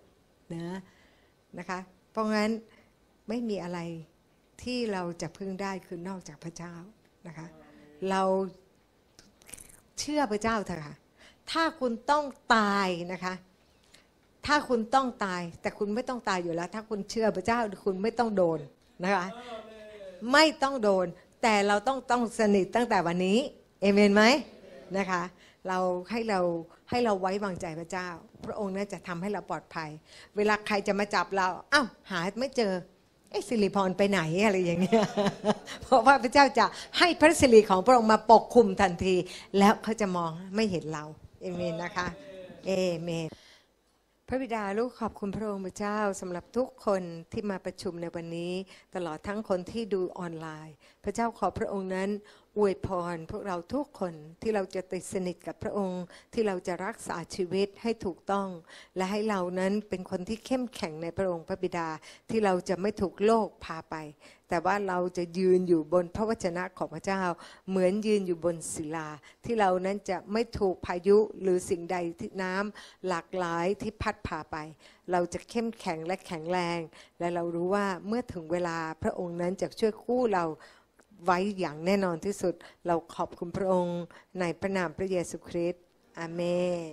[0.53, 0.81] นะ
[1.59, 1.79] นะคะ
[2.11, 2.51] เพราะงั้น
[3.29, 3.79] ไม่มีอะไร
[4.65, 6.75] ที่เราจะพึ่งได้คือนอกจากพระเจ้า
[7.27, 7.47] นะคะ
[8.11, 8.23] เรา
[9.99, 10.97] เชื่อพระเจ้าเถอะค่ะ
[11.51, 13.35] ถ้าคุณต้องตายนะคะ
[14.47, 18.59] ถ้าคุณต้องตาย แต่คุณไม่ต้องตายอยู่แล้ว ถ้าคุณเชื่อพระเจ้าคุณไม่ต้องโดน
[19.05, 19.27] นะคะ
[20.33, 21.07] ไม่ต้องโดน
[21.43, 23.39] แต่เราต้องต้องสนิทตั้งแต่วันนี้
[23.81, 24.23] เอเมนไหม
[24.99, 25.23] นะคะ
[25.69, 25.79] เรา
[26.11, 26.41] ให้เรา
[26.91, 28.09] ให้เราไว้วางใจพระเจ้า
[28.47, 29.91] พระองค์น่าจะทำให้เราปลอดภัย
[30.37, 32.73] เวลาใครจะมาจับเรา อ้าวหาไม่เจอ
[33.33, 35.03] เอ๊ะสิริพรไปไหนอะไรอย่างเงี้ย
[35.83, 36.67] เพราะว่าพระเจ้าจะ
[36.99, 39.15] ให้พระสิริของพระองค์มาปกคลุมทันที
[39.59, 41.05] แล้วเขาจะมองไม่เห็นเรา
[41.43, 42.07] เอเมนนะคะ
[42.67, 42.73] เอ
[43.03, 43.27] เมน
[44.29, 47.03] พระบิดาลูกขอบคุณพระองค์พระเจ้าสำหรับทุกคน
[47.33, 48.53] ที่มาประชุมในวันนี้
[48.95, 52.11] ตลอดทั้งคนที่ดูออนไลน์ พระเจ้าขอพระองค์นั้น
[52.59, 56.03] อวยพรพวกเราทุกคนที่เราจะติดสนิทกับพระองค์
[56.33, 58.49] ที่เราจะรักษาชีวิตให้ถูกต้อง
[58.97, 61.89] และให้เรานั้นเป็นคนที่เข้มแข็งในพระองค์พระบิดา
[62.31, 63.97] ที่เราจะไม่ถูกโลกพาไป
[64.53, 67.23] แต่ว่าเราจะยืนอยู่บนพระวจนะของพระเจ้า
[67.69, 69.09] เหมือนยืนอยู่บนศิลา
[69.45, 74.57] ที่เรานั้นจะไม่ถูกพายุหรือสิ่งใดที่น้ำหลากหลายที่พัดพาไป
[75.11, 76.81] เราจะเข้มแข็งและแข็งแรง
[77.19, 80.45] และเรารู้ว่าเมื่อถึงเวลาพระองค์นั้นจะช่วยกู้เรา
[81.25, 82.55] ไว้อย่างแน่นอนที่สุด
[82.87, 84.01] เราขอบคุณพระองค์
[84.41, 85.83] ในพระนามพระเยซูคริสต์
[86.19, 86.41] อาเม
[86.91, 86.93] น